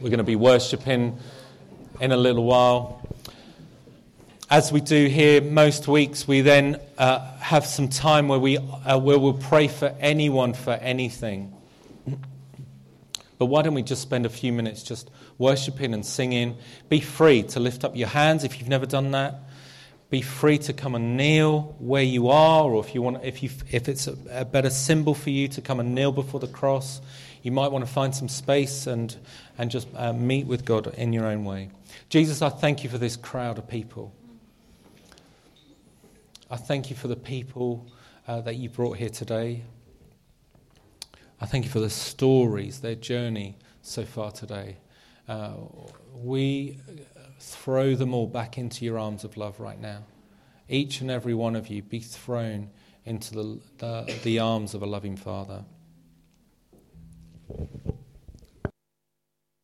We're 0.00 0.10
going 0.10 0.18
to 0.18 0.24
be 0.24 0.36
worshiping 0.36 1.18
in 2.00 2.12
a 2.12 2.16
little 2.16 2.44
while. 2.44 2.99
As 4.50 4.72
we 4.72 4.80
do 4.80 5.06
here 5.06 5.40
most 5.40 5.86
weeks, 5.86 6.26
we 6.26 6.40
then 6.40 6.80
uh, 6.98 7.20
have 7.36 7.64
some 7.64 7.86
time 7.86 8.26
where, 8.26 8.40
we, 8.40 8.58
uh, 8.58 8.98
where 8.98 9.16
we'll 9.16 9.32
pray 9.32 9.68
for 9.68 9.94
anyone 10.00 10.54
for 10.54 10.72
anything. 10.72 11.54
But 13.38 13.46
why 13.46 13.62
don't 13.62 13.74
we 13.74 13.84
just 13.84 14.02
spend 14.02 14.26
a 14.26 14.28
few 14.28 14.52
minutes 14.52 14.82
just 14.82 15.08
worshiping 15.38 15.94
and 15.94 16.04
singing? 16.04 16.56
Be 16.88 16.98
free 16.98 17.44
to 17.44 17.60
lift 17.60 17.84
up 17.84 17.94
your 17.94 18.08
hands 18.08 18.42
if 18.42 18.58
you've 18.58 18.68
never 18.68 18.86
done 18.86 19.12
that. 19.12 19.36
Be 20.10 20.20
free 20.20 20.58
to 20.58 20.72
come 20.72 20.96
and 20.96 21.16
kneel 21.16 21.76
where 21.78 22.02
you 22.02 22.28
are, 22.30 22.64
or 22.64 22.84
if, 22.84 22.92
you 22.92 23.02
want, 23.02 23.24
if, 23.24 23.44
you, 23.44 23.50
if 23.70 23.88
it's 23.88 24.08
a, 24.08 24.16
a 24.32 24.44
better 24.44 24.70
symbol 24.70 25.14
for 25.14 25.30
you 25.30 25.46
to 25.46 25.60
come 25.60 25.78
and 25.78 25.94
kneel 25.94 26.10
before 26.10 26.40
the 26.40 26.48
cross, 26.48 27.00
you 27.44 27.52
might 27.52 27.70
want 27.70 27.86
to 27.86 27.90
find 27.90 28.12
some 28.12 28.28
space 28.28 28.88
and, 28.88 29.14
and 29.58 29.70
just 29.70 29.86
uh, 29.94 30.12
meet 30.12 30.48
with 30.48 30.64
God 30.64 30.92
in 30.94 31.12
your 31.12 31.26
own 31.26 31.44
way. 31.44 31.70
Jesus, 32.08 32.42
I 32.42 32.48
thank 32.48 32.82
you 32.82 32.90
for 32.90 32.98
this 32.98 33.16
crowd 33.16 33.56
of 33.56 33.68
people. 33.68 34.12
I 36.52 36.56
thank 36.56 36.90
you 36.90 36.96
for 36.96 37.06
the 37.06 37.14
people 37.14 37.86
uh, 38.26 38.40
that 38.40 38.56
you 38.56 38.68
brought 38.68 38.96
here 38.96 39.08
today. 39.08 39.62
I 41.40 41.46
thank 41.46 41.64
you 41.64 41.70
for 41.70 41.78
the 41.78 41.88
stories, 41.88 42.80
their 42.80 42.96
journey 42.96 43.56
so 43.82 44.04
far 44.04 44.32
today. 44.32 44.78
Uh, 45.28 45.52
we 46.12 46.78
throw 47.38 47.94
them 47.94 48.12
all 48.12 48.26
back 48.26 48.58
into 48.58 48.84
your 48.84 48.98
arms 48.98 49.22
of 49.22 49.36
love 49.36 49.60
right 49.60 49.80
now. 49.80 50.02
Each 50.68 51.00
and 51.00 51.08
every 51.08 51.34
one 51.34 51.54
of 51.54 51.68
you 51.68 51.82
be 51.82 52.00
thrown 52.00 52.70
into 53.04 53.32
the, 53.32 53.60
the, 53.78 54.20
the 54.24 54.38
arms 54.40 54.74
of 54.74 54.82
a 54.82 54.86
loving 54.86 55.16
Father. 55.16 55.64